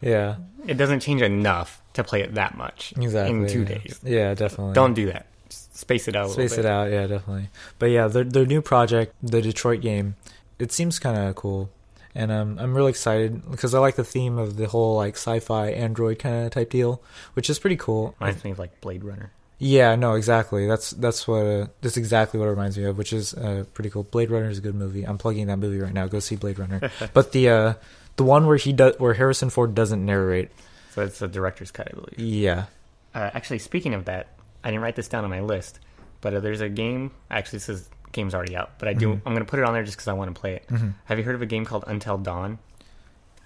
Yeah. 0.00 0.36
It 0.66 0.74
doesn't 0.74 1.00
change 1.00 1.22
enough 1.22 1.82
to 1.94 2.04
play 2.04 2.22
it 2.22 2.34
that 2.34 2.56
much 2.56 2.92
Exactly. 2.96 3.36
in 3.36 3.46
two 3.46 3.60
yeah. 3.62 3.78
days. 3.78 4.00
Yeah, 4.02 4.34
definitely. 4.34 4.74
Don't 4.74 4.94
do 4.94 5.06
that. 5.06 5.26
Space 5.48 6.08
it 6.08 6.16
out. 6.16 6.26
A 6.26 6.32
space 6.32 6.58
it 6.58 6.66
out. 6.66 6.90
Yeah, 6.90 7.06
definitely. 7.06 7.48
But 7.78 7.86
yeah, 7.86 8.08
their 8.08 8.24
their 8.24 8.46
new 8.46 8.62
project, 8.62 9.14
the 9.22 9.42
Detroit 9.42 9.80
game, 9.80 10.16
it 10.58 10.72
seems 10.72 10.98
kind 10.98 11.16
of 11.18 11.34
cool, 11.34 11.70
and 12.14 12.30
um, 12.32 12.58
I'm 12.58 12.74
really 12.74 12.90
excited 12.90 13.50
because 13.50 13.74
I 13.74 13.80
like 13.80 13.96
the 13.96 14.04
theme 14.04 14.38
of 14.38 14.56
the 14.56 14.66
whole 14.66 14.96
like 14.96 15.14
sci-fi 15.14 15.68
android 15.68 16.18
kind 16.20 16.46
of 16.46 16.52
type 16.52 16.70
deal, 16.70 17.02
which 17.34 17.50
is 17.50 17.58
pretty 17.58 17.76
cool. 17.76 18.14
Reminds 18.20 18.44
me 18.44 18.52
of 18.52 18.58
like 18.58 18.80
Blade 18.80 19.04
Runner. 19.04 19.32
Yeah, 19.58 19.94
no, 19.94 20.14
exactly. 20.14 20.66
That's 20.66 20.90
that's 20.90 21.28
what 21.28 21.46
uh, 21.46 21.66
that's 21.80 21.96
exactly 21.96 22.40
what 22.40 22.46
it 22.46 22.50
reminds 22.50 22.76
me 22.76 22.84
of, 22.84 22.98
which 22.98 23.12
is 23.12 23.34
uh, 23.34 23.64
pretty 23.72 23.90
cool. 23.90 24.02
Blade 24.02 24.30
Runner 24.30 24.50
is 24.50 24.58
a 24.58 24.60
good 24.60 24.74
movie. 24.74 25.04
I'm 25.04 25.18
plugging 25.18 25.46
that 25.46 25.58
movie 25.58 25.78
right 25.78 25.92
now. 25.92 26.06
Go 26.06 26.18
see 26.18 26.36
Blade 26.36 26.58
Runner. 26.58 26.90
but 27.14 27.32
the 27.32 27.48
uh, 27.48 27.74
the 28.16 28.24
one 28.24 28.46
where 28.46 28.56
he 28.56 28.72
does 28.72 28.98
where 28.98 29.14
Harrison 29.14 29.50
Ford 29.50 29.74
doesn't 29.74 30.04
narrate. 30.04 30.50
So 30.90 31.02
it's 31.02 31.22
a 31.22 31.28
director's 31.28 31.70
cut, 31.70 31.88
I 31.90 31.94
believe. 31.94 32.18
Yeah. 32.18 32.66
Uh, 33.14 33.30
actually, 33.32 33.60
speaking 33.60 33.94
of 33.94 34.06
that, 34.06 34.28
I 34.62 34.70
didn't 34.70 34.82
write 34.82 34.96
this 34.96 35.08
down 35.08 35.24
on 35.24 35.30
my 35.30 35.40
list, 35.40 35.78
but 36.20 36.34
uh, 36.34 36.40
there's 36.40 36.60
a 36.60 36.68
game. 36.68 37.12
Actually, 37.30 37.58
this 37.58 37.68
is 37.68 37.88
game's 38.12 38.34
already 38.34 38.56
out, 38.56 38.78
but 38.78 38.88
I 38.88 38.92
do. 38.92 39.08
Mm-hmm. 39.14 39.28
I'm 39.28 39.34
going 39.34 39.44
to 39.44 39.50
put 39.50 39.60
it 39.60 39.64
on 39.64 39.72
there 39.72 39.84
just 39.84 39.96
because 39.96 40.08
I 40.08 40.12
want 40.14 40.34
to 40.34 40.40
play 40.40 40.54
it. 40.54 40.68
Have 41.04 41.18
you 41.18 41.24
heard 41.24 41.34
of 41.34 41.42
a 41.42 41.46
game 41.46 41.64
called 41.64 41.84
Until 41.86 42.18
Dawn? 42.18 42.58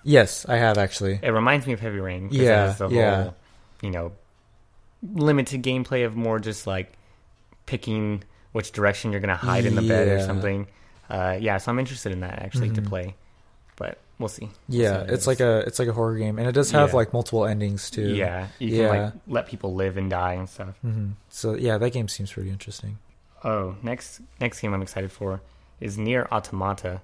Yes, 0.05 0.47
I 0.49 0.57
have 0.57 0.79
actually. 0.79 1.18
It 1.23 1.31
reminds 1.31 1.66
me 1.66 1.73
of 1.73 1.81
Heavy 1.81 2.01
Rain. 2.01 2.29
Yeah, 2.31 2.73
the 2.73 2.88
yeah. 2.88 3.23
whole, 3.23 3.35
you 3.83 3.90
know, 3.90 4.12
limited 5.03 5.63
gameplay 5.63 6.05
of 6.05 6.17
more 6.17 6.39
just 6.39 6.67
like 6.67 6.93
picking 7.67 8.23
which 8.53 8.73
direction 8.73 9.13
you're 9.13 9.21
going 9.21 9.29
to 9.29 9.35
hide 9.37 9.65
in 9.67 9.75
the 9.75 9.83
bed 9.83 10.09
or 10.09 10.21
something. 10.21 10.67
Uh, 11.11 11.37
yeah, 11.41 11.59
so 11.59 11.71
I'm 11.71 11.79
interested 11.79 12.13
in 12.13 12.21
that 12.21 12.41
actually 12.43 12.71
to 12.71 12.83
Mhm. 12.83 12.87
play, 12.89 13.15
but 13.77 13.99
we'll 14.19 14.29
see. 14.29 14.51
We'll 14.69 14.81
Yeah, 14.81 15.07
see 15.07 15.13
it's 15.15 15.27
like 15.27 15.41
a 15.41 15.61
it's 15.67 15.79
like 15.79 15.89
a 15.89 15.93
horror 15.93 16.17
game, 16.19 16.39
and 16.39 16.47
it 16.49 16.53
does 16.53 16.71
have 16.73 16.91
Yeah. 16.91 16.97
like 16.97 17.13
multiple 17.13 17.47
endings 17.47 17.91
too. 17.91 18.15
yeah. 18.15 18.49
You 18.59 18.69
can 18.71 18.79
Yeah. 18.79 18.89
like 18.89 19.13
let 19.27 19.47
people 19.47 19.75
live 19.75 19.97
and 19.97 20.11
die 20.11 20.35
and 20.35 20.49
stuff. 20.49 20.77
hmm 20.83 21.11
So 21.29 21.55
yeah, 21.55 21.79
that 21.79 21.91
game 21.91 22.09
seems 22.09 22.33
pretty 22.33 22.51
interesting. 22.51 22.99
Oh, 23.45 23.77
next 23.83 24.21
next 24.41 24.61
game 24.61 24.75
I'm 24.75 24.83
excited 24.83 25.13
for 25.13 25.41
is 25.81 25.97
NieR 25.97 26.27
Automata, 26.33 27.01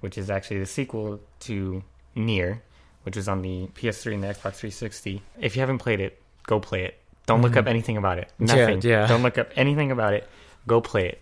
which 0.00 0.16
is 0.16 0.30
actually 0.30 0.60
the 0.60 0.66
sequel 0.66 1.20
to 1.40 1.82
NieR, 2.16 2.60
which 3.02 3.16
is 3.16 3.28
on 3.28 3.42
the 3.42 3.66
PS3 3.74 4.14
and 4.14 4.22
the 4.22 4.28
Xbox 4.28 4.54
360. 4.54 5.22
If 5.40 5.56
you 5.56 5.60
haven't 5.60 5.78
played 5.78 6.00
it, 6.00 6.22
go 6.46 6.60
play 6.60 6.84
it. 6.84 6.98
Don't 7.26 7.42
look 7.42 7.52
Mhm. 7.52 7.58
up 7.58 7.66
anything 7.66 7.96
about 7.96 8.18
it. 8.18 8.28
Nothing. 8.38 8.80
yeah. 8.82 9.06
Don't 9.06 9.22
look 9.22 9.38
up 9.38 9.48
anything 9.56 9.90
about 9.90 10.12
it. 10.14 10.28
Go 10.66 10.80
play 10.80 11.08
it. 11.08 11.20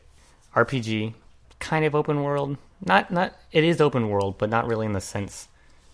RPG, 0.54 1.14
kind 1.58 1.84
of 1.84 1.94
open 1.94 2.22
world. 2.22 2.56
Not 2.84 3.10
not 3.10 3.34
it 3.52 3.64
is 3.64 3.80
open 3.80 4.08
world, 4.08 4.36
but 4.38 4.48
not 4.50 4.66
really 4.66 4.86
in 4.86 4.92
the 4.92 5.00
sense 5.00 5.48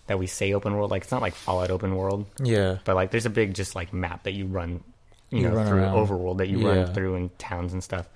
that 0.07 0.17
we 0.17 0.25
say 0.27 0.53
open 0.53 0.75
world. 0.75 0.89
Like 0.91 1.03
it's 1.03 1.11
not 1.11 1.21
like 1.21 1.35
Fallout 1.35 1.69
open 1.69 1.95
world, 1.95 2.25
Yeah, 2.41 2.77
but 2.85 2.95
like 2.95 3.11
there's 3.11 3.25
a 3.25 3.29
big 3.29 3.53
just 3.53 3.75
like 3.75 3.91
map 3.93 4.23
that 4.23 4.31
you 4.31 4.45
run, 4.45 4.81
you, 5.29 5.39
You 5.41 5.49
know, 5.49 5.55
run 5.55 5.67
through 5.67 5.79
around. 5.79 5.95
overworld 6.07 6.37
that 6.37 6.47
you 6.47 6.59
Yeah. 6.59 6.67
run 6.83 6.93
through 6.93 7.15
in 7.15 7.29
towns 7.37 7.73
and 7.73 7.83
stuff. 7.83 8.07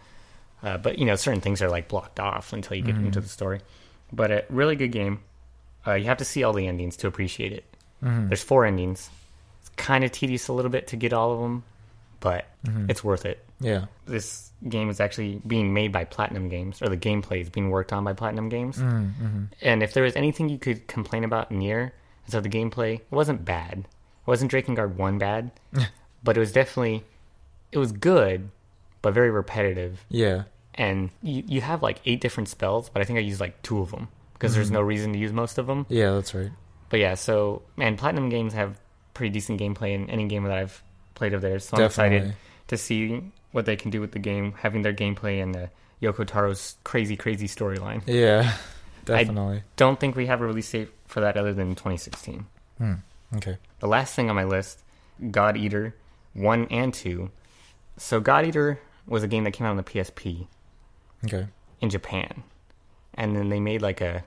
Uh, 0.63 0.77
but 0.77 0.97
you 0.99 1.05
know, 1.05 1.15
certain 1.15 1.41
things 1.41 1.61
are 1.61 1.69
like 1.69 1.89
blocked 1.89 2.19
off 2.19 2.53
until 2.53 2.77
you 2.77 2.83
get 2.83 2.95
Mhm. 2.95 3.07
into 3.07 3.19
the 3.19 3.27
story. 3.27 3.59
But 4.13 4.31
a 4.31 4.45
really 4.49 4.75
good 4.77 4.91
game. 4.93 5.19
Uh, 5.85 5.93
you 5.95 6.05
have 6.05 6.17
to 6.17 6.25
see 6.25 6.43
all 6.43 6.53
the 6.53 6.67
endings 6.67 6.95
to 6.97 7.07
appreciate 7.07 7.51
it. 7.51 7.65
Mhm. 8.03 8.29
There's 8.29 8.43
four 8.43 8.65
endings. 8.65 9.09
It's 9.59 9.69
kind 9.75 10.03
of 10.03 10.11
tedious 10.11 10.47
a 10.47 10.53
little 10.53 10.71
bit 10.71 10.87
to 10.87 10.95
get 10.95 11.11
all 11.11 11.33
of 11.33 11.39
them, 11.41 11.63
but 12.21 12.45
Mhm. 12.65 12.89
it's 12.89 13.03
worth 13.03 13.25
it. 13.25 13.43
yeah. 13.59 13.85
This 14.05 14.51
game 14.69 14.89
is 14.89 14.99
actually 14.99 15.41
being 15.45 15.73
made 15.73 15.91
by 15.91 16.05
Platinum 16.05 16.47
Games, 16.49 16.81
or 16.81 16.87
the 16.87 16.97
gameplay 16.97 17.41
is 17.41 17.49
being 17.49 17.69
worked 17.69 17.91
on 17.91 18.03
by 18.05 18.13
Platinum 18.13 18.47
Games. 18.49 18.77
Mm-hmm. 18.77 19.43
And 19.61 19.83
if 19.83 19.93
there 19.93 20.03
was 20.03 20.15
anything 20.15 20.47
you 20.49 20.57
could 20.57 20.87
complain 20.87 21.23
about 21.23 21.49
NieR, 21.51 21.91
so 22.27 22.39
the 22.39 22.49
gameplay 22.49 22.95
it 23.01 23.07
wasn't 23.11 23.43
bad. 23.43 23.79
It 23.79 24.27
wasn't 24.27 24.51
Drakengard 24.51 24.95
one 24.95 25.17
bad, 25.17 25.51
but 26.23 26.37
it 26.37 26.39
was 26.39 26.51
definitely 26.53 27.03
it 27.71 27.77
was 27.79 27.91
good, 27.91 28.49
but 29.01 29.13
very 29.13 29.31
repetitive. 29.31 30.05
Yeah, 30.09 30.43
And 30.75 31.09
you 31.21 31.43
you 31.47 31.61
have 31.61 31.81
like 31.83 31.99
eight 32.05 32.21
different 32.21 32.49
spells, 32.49 32.89
but 32.89 33.01
I 33.01 33.05
think 33.05 33.17
I 33.17 33.21
used 33.21 33.39
like 33.41 33.61
two 33.63 33.79
of 33.81 33.91
them 33.91 34.07
because 34.33 34.53
there's 34.55 34.71
no 34.71 34.81
reason 34.81 35.13
to 35.13 35.19
use 35.19 35.33
most 35.33 35.57
of 35.57 35.65
them. 35.67 35.85
yeah, 35.89 36.11
that's 36.11 36.33
right. 36.33 36.51
But 36.89 36.99
yeah, 36.99 37.15
so 37.15 37.61
man, 37.77 37.95
Platinum 37.97 38.29
Games 38.29 38.53
have 38.53 38.77
pretty 39.13 39.29
decent 39.31 39.59
gameplay 39.59 39.93
in 39.93 40.09
any 40.09 40.25
game 40.27 40.43
that 40.43 40.57
I've 40.57 40.83
played 41.21 41.33
of 41.35 41.41
theirs. 41.41 41.65
So 41.65 41.77
I'm 41.77 41.83
excited 41.83 42.33
to 42.69 42.77
see 42.77 43.21
what 43.51 43.67
they 43.67 43.75
can 43.75 43.91
do 43.91 44.01
with 44.01 44.11
the 44.11 44.17
game, 44.17 44.53
having 44.57 44.81
their 44.81 44.93
gameplay 44.93 45.41
and 45.43 45.53
the 45.53 45.69
Yoko 46.01 46.25
Taro's 46.25 46.77
crazy, 46.83 47.15
crazy 47.15 47.47
storyline. 47.47 48.01
Yeah, 48.07 48.53
definitely. 49.05 49.57
I 49.57 49.63
Don't 49.75 49.99
think 49.99 50.15
we 50.15 50.25
have 50.25 50.41
a 50.41 50.45
release 50.47 50.71
date 50.71 50.89
for 51.05 51.19
that 51.19 51.37
other 51.37 51.53
than 51.53 51.75
2016. 51.75 52.47
Hmm. 52.79 52.93
Okay. 53.35 53.57
The 53.81 53.87
last 53.87 54.15
thing 54.15 54.31
on 54.31 54.35
my 54.35 54.45
list, 54.45 54.79
God 55.29 55.57
Eater 55.57 55.93
1 56.33 56.65
and 56.71 56.91
2. 56.91 57.29
So 57.97 58.19
God 58.19 58.47
Eater 58.47 58.79
was 59.05 59.21
a 59.21 59.27
game 59.27 59.43
that 59.43 59.51
came 59.51 59.67
out 59.67 59.71
on 59.71 59.77
the 59.77 59.83
PSP 59.83 60.47
Okay. 61.25 61.45
in 61.81 61.91
Japan. 61.91 62.41
And 63.13 63.35
then 63.35 63.49
they 63.49 63.59
made 63.59 63.83
like 63.83 64.01
a 64.01 64.23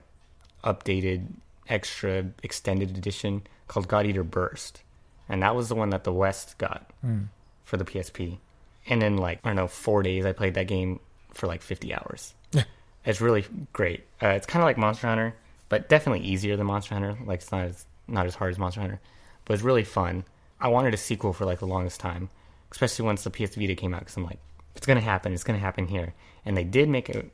updated 0.62 1.26
extra 1.68 2.26
extended 2.44 2.96
edition 2.96 3.42
called 3.66 3.88
God 3.88 4.06
Eater 4.06 4.22
Burst. 4.22 4.82
And 5.28 5.42
that 5.42 5.54
was 5.56 5.68
the 5.68 5.74
one 5.74 5.90
that 5.90 6.04
the 6.04 6.12
West 6.12 6.58
got 6.58 6.90
Mm. 7.04 7.28
for 7.64 7.76
the 7.76 7.84
PSP. 7.84 8.38
And 8.86 9.02
in 9.02 9.16
like, 9.16 9.40
I 9.44 9.48
don't 9.48 9.56
know, 9.56 9.68
4 9.68 10.02
days 10.02 10.26
I 10.26 10.32
played 10.32 10.54
that 10.54 10.66
game 10.68 11.00
for 11.32 11.46
like 11.46 11.62
50 11.62 11.94
hours. 11.94 12.34
Yeah. 12.52 12.64
It's 13.04 13.20
really 13.20 13.44
great. 13.72 14.04
Uh, 14.22 14.28
it's 14.28 14.46
kind 14.46 14.62
of 14.62 14.66
like 14.66 14.76
Monster 14.78 15.06
Hunter, 15.08 15.34
but 15.68 15.88
definitely 15.88 16.26
easier 16.26 16.56
than 16.56 16.66
Monster 16.66 16.94
Hunter. 16.94 17.16
Like 17.24 17.40
it's 17.40 17.50
not 17.52 17.64
as 17.66 17.86
not 18.06 18.26
as 18.26 18.34
hard 18.34 18.50
as 18.50 18.58
Monster 18.58 18.80
Hunter, 18.82 19.00
but 19.46 19.54
it's 19.54 19.62
really 19.62 19.84
fun. 19.84 20.24
I 20.60 20.68
wanted 20.68 20.92
a 20.94 20.98
sequel 20.98 21.32
for 21.32 21.44
like 21.46 21.58
the 21.58 21.66
longest 21.66 22.00
time, 22.00 22.28
especially 22.70 23.04
once 23.06 23.24
the 23.24 23.30
PS 23.30 23.54
Vita 23.56 23.74
came 23.74 23.94
out. 23.94 24.00
Because 24.00 24.16
I'm 24.18 24.24
like, 24.24 24.38
it's 24.76 24.86
gonna 24.86 25.00
happen, 25.00 25.32
it's 25.32 25.44
gonna 25.44 25.58
happen 25.58 25.86
here. 25.88 26.12
And 26.44 26.56
they 26.56 26.64
did 26.64 26.88
make 26.88 27.08
a 27.08 27.24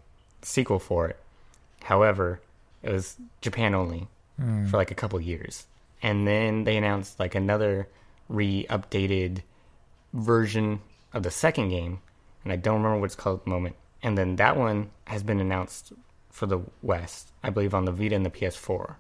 sequel 0.42 0.79
for 0.79 1.09
it. 1.09 1.18
However, 1.85 2.40
it 2.83 2.92
was 2.92 3.16
Japan 3.40 3.74
only 3.74 4.07
Mm. 4.40 4.70
for 4.70 4.76
like 4.79 4.90
a 4.90 4.94
couple 4.94 5.20
years, 5.20 5.66
and 6.03 6.27
then 6.27 6.65
they 6.65 6.77
announced 6.77 7.21
like 7.21 7.35
another 7.35 7.89
re-updated 8.29 9.43
version 10.13 10.81
of 11.13 11.23
the 11.23 11.31
second 11.31 11.69
game, 11.69 12.01
and 12.45 12.53
I 12.53 12.57
don't 12.57 12.77
remember 12.77 12.99
what 12.99 13.07
it's 13.07 13.15
called 13.15 13.41
at 13.41 13.45
the 13.45 13.51
moment. 13.51 13.77
And 14.03 14.17
then 14.17 14.37
that 14.37 14.57
one 14.57 14.91
has 15.07 15.23
been 15.23 15.41
announced 15.41 15.93
for 16.31 16.47
the 16.47 16.61
West, 16.83 17.33
I 17.43 17.51
believe, 17.51 17.75
on 17.75 17.85
the 17.85 17.93
Vita 17.93 18.15
and 18.15 18.25
the 18.25 18.31
PS4, 18.31 18.71
or 18.71 18.99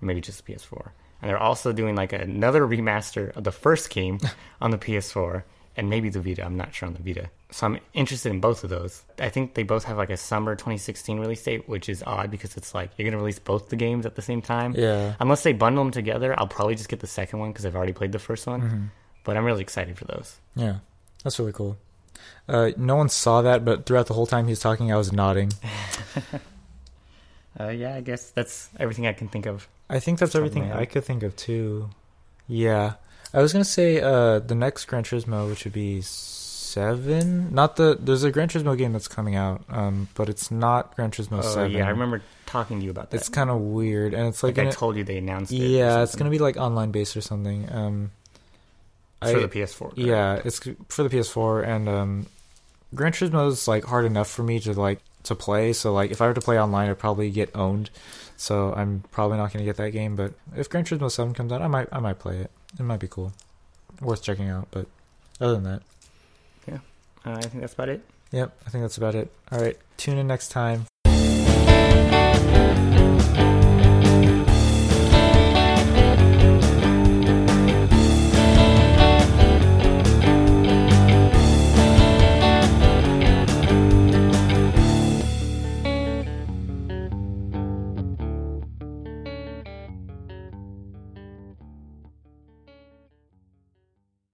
maybe 0.00 0.20
just 0.20 0.44
the 0.44 0.52
PS4. 0.52 0.90
And 1.20 1.28
they're 1.28 1.38
also 1.38 1.72
doing 1.72 1.94
like 1.94 2.12
another 2.12 2.66
remaster 2.66 3.34
of 3.36 3.44
the 3.44 3.52
first 3.52 3.90
game 3.90 4.18
on 4.60 4.70
the 4.70 4.78
PS4 4.78 5.44
and 5.76 5.88
maybe 5.90 6.08
the 6.10 6.20
Vita. 6.20 6.44
I'm 6.44 6.56
not 6.56 6.74
sure 6.74 6.86
on 6.86 6.94
the 6.94 7.02
Vita. 7.02 7.30
So 7.50 7.66
I'm 7.66 7.78
interested 7.94 8.30
in 8.30 8.40
both 8.40 8.64
of 8.64 8.70
those. 8.70 9.02
I 9.18 9.28
think 9.28 9.54
they 9.54 9.62
both 9.62 9.84
have 9.84 9.96
like 9.98 10.10
a 10.10 10.16
summer 10.16 10.54
2016 10.54 11.18
release 11.20 11.42
date, 11.42 11.68
which 11.68 11.88
is 11.88 12.02
odd 12.06 12.30
because 12.30 12.56
it's 12.56 12.74
like 12.74 12.90
you're 12.96 13.04
going 13.04 13.12
to 13.12 13.18
release 13.18 13.38
both 13.38 13.68
the 13.68 13.76
games 13.76 14.06
at 14.06 14.14
the 14.14 14.22
same 14.22 14.40
time. 14.42 14.74
Yeah. 14.76 15.14
Unless 15.20 15.42
they 15.42 15.52
bundle 15.52 15.84
them 15.84 15.92
together, 15.92 16.34
I'll 16.38 16.46
probably 16.48 16.74
just 16.74 16.88
get 16.88 17.00
the 17.00 17.06
second 17.06 17.38
one 17.40 17.50
because 17.52 17.66
I've 17.66 17.76
already 17.76 17.92
played 17.92 18.12
the 18.12 18.18
first 18.18 18.46
one. 18.46 18.60
Mhm. 18.62 18.88
But 19.24 19.36
I'm 19.36 19.44
really 19.44 19.62
excited 19.62 19.98
for 19.98 20.04
those. 20.06 20.36
Yeah. 20.56 20.76
That's 21.24 21.38
really 21.38 21.52
cool. 21.52 21.76
Uh, 22.48 22.70
no 22.76 22.96
one 22.96 23.08
saw 23.08 23.42
that, 23.42 23.64
but 23.64 23.86
throughout 23.86 24.06
the 24.06 24.14
whole 24.14 24.26
time 24.26 24.46
he 24.46 24.50
was 24.52 24.60
talking, 24.60 24.92
I 24.92 24.96
was 24.96 25.12
nodding. 25.12 25.52
Uh, 27.60 27.68
yeah, 27.68 27.94
I 27.94 28.00
guess 28.00 28.30
that's 28.30 28.70
everything 28.80 29.06
I 29.06 29.12
can 29.12 29.28
think 29.28 29.44
of. 29.44 29.68
I 29.90 30.00
think 30.00 30.18
that's 30.18 30.34
everything. 30.34 30.72
I 30.72 30.86
could 30.86 31.04
think 31.04 31.22
of 31.22 31.36
too. 31.36 31.90
Yeah, 32.48 32.94
I 33.34 33.40
was 33.40 33.52
gonna 33.52 33.64
say 33.64 34.00
uh, 34.00 34.38
the 34.40 34.54
next 34.54 34.84
Gran 34.86 35.04
Turismo, 35.04 35.48
which 35.48 35.64
would 35.64 35.72
be 35.72 36.00
seven. 36.02 37.52
Not 37.54 37.76
the 37.76 37.96
there's 37.98 38.24
a 38.24 38.30
Gran 38.30 38.48
Turismo 38.48 38.76
game 38.76 38.92
that's 38.92 39.08
coming 39.08 39.36
out, 39.36 39.62
um, 39.68 40.08
but 40.14 40.28
it's 40.28 40.50
not 40.50 40.96
Gran 40.96 41.10
Turismo 41.10 41.38
Oh 41.38 41.42
seven. 41.42 41.72
yeah, 41.72 41.86
I 41.86 41.90
remember 41.90 42.22
talking 42.46 42.78
to 42.78 42.84
you 42.84 42.90
about 42.90 43.10
that. 43.10 43.16
It's 43.16 43.28
kind 43.28 43.50
of 43.50 43.60
weird, 43.60 44.14
and 44.14 44.28
it's 44.28 44.42
like, 44.42 44.56
like, 44.56 44.68
I 44.68 44.70
told 44.70 44.96
you 44.96 45.04
they 45.04 45.18
announced 45.18 45.52
it. 45.52 45.56
yeah, 45.56 46.02
it's 46.02 46.14
gonna 46.16 46.30
be 46.30 46.38
like 46.38 46.56
online 46.56 46.90
based 46.90 47.16
or 47.16 47.20
something. 47.20 47.70
Um, 47.72 48.10
for 49.20 49.28
I- 49.28 49.32
the 49.34 49.48
PS4. 49.48 49.78
correct? 49.78 49.98
Yeah, 49.98 50.40
it's 50.44 50.58
for 50.88 51.02
the 51.02 51.08
PS4 51.08 51.66
and 51.66 51.88
um 51.88 52.26
Gran 52.94 53.12
Turismo 53.12 53.48
is 53.48 53.66
like 53.68 53.84
hard 53.84 54.04
enough 54.04 54.28
for 54.28 54.42
me 54.42 54.60
to 54.60 54.72
like 54.74 55.00
to 55.24 55.34
play, 55.34 55.72
so 55.72 55.92
like 55.92 56.10
if 56.10 56.20
I 56.20 56.26
were 56.26 56.34
to 56.34 56.40
play 56.40 56.60
online 56.60 56.90
I'd 56.90 56.98
probably 56.98 57.30
get 57.30 57.54
owned. 57.54 57.90
So 58.36 58.74
I'm 58.74 59.04
probably 59.12 59.36
not 59.36 59.52
going 59.52 59.60
to 59.60 59.64
get 59.64 59.76
that 59.76 59.90
game, 59.90 60.16
but 60.16 60.32
if 60.56 60.68
Gran 60.68 60.84
Turismo 60.84 61.08
7 61.08 61.32
comes 61.32 61.52
out, 61.52 61.62
I 61.62 61.68
might 61.68 61.86
I 61.92 62.00
might 62.00 62.18
play 62.18 62.38
it. 62.38 62.50
It 62.78 62.82
might 62.82 63.00
be 63.00 63.08
cool. 63.08 63.32
Worth 64.00 64.22
checking 64.22 64.48
out, 64.48 64.68
but 64.70 64.86
other 65.40 65.54
than 65.54 65.64
that, 65.64 65.82
Uh, 67.24 67.34
I 67.38 67.42
think 67.42 67.60
that's 67.60 67.74
about 67.74 67.88
it. 67.88 68.04
yep, 68.32 68.52
I 68.66 68.70
think 68.70 68.82
that's 68.82 68.96
about 68.96 69.14
it. 69.14 69.30
All 69.52 69.60
right, 69.60 69.78
tune 69.96 70.18
in 70.18 70.26
next 70.26 70.48
time 70.48 70.86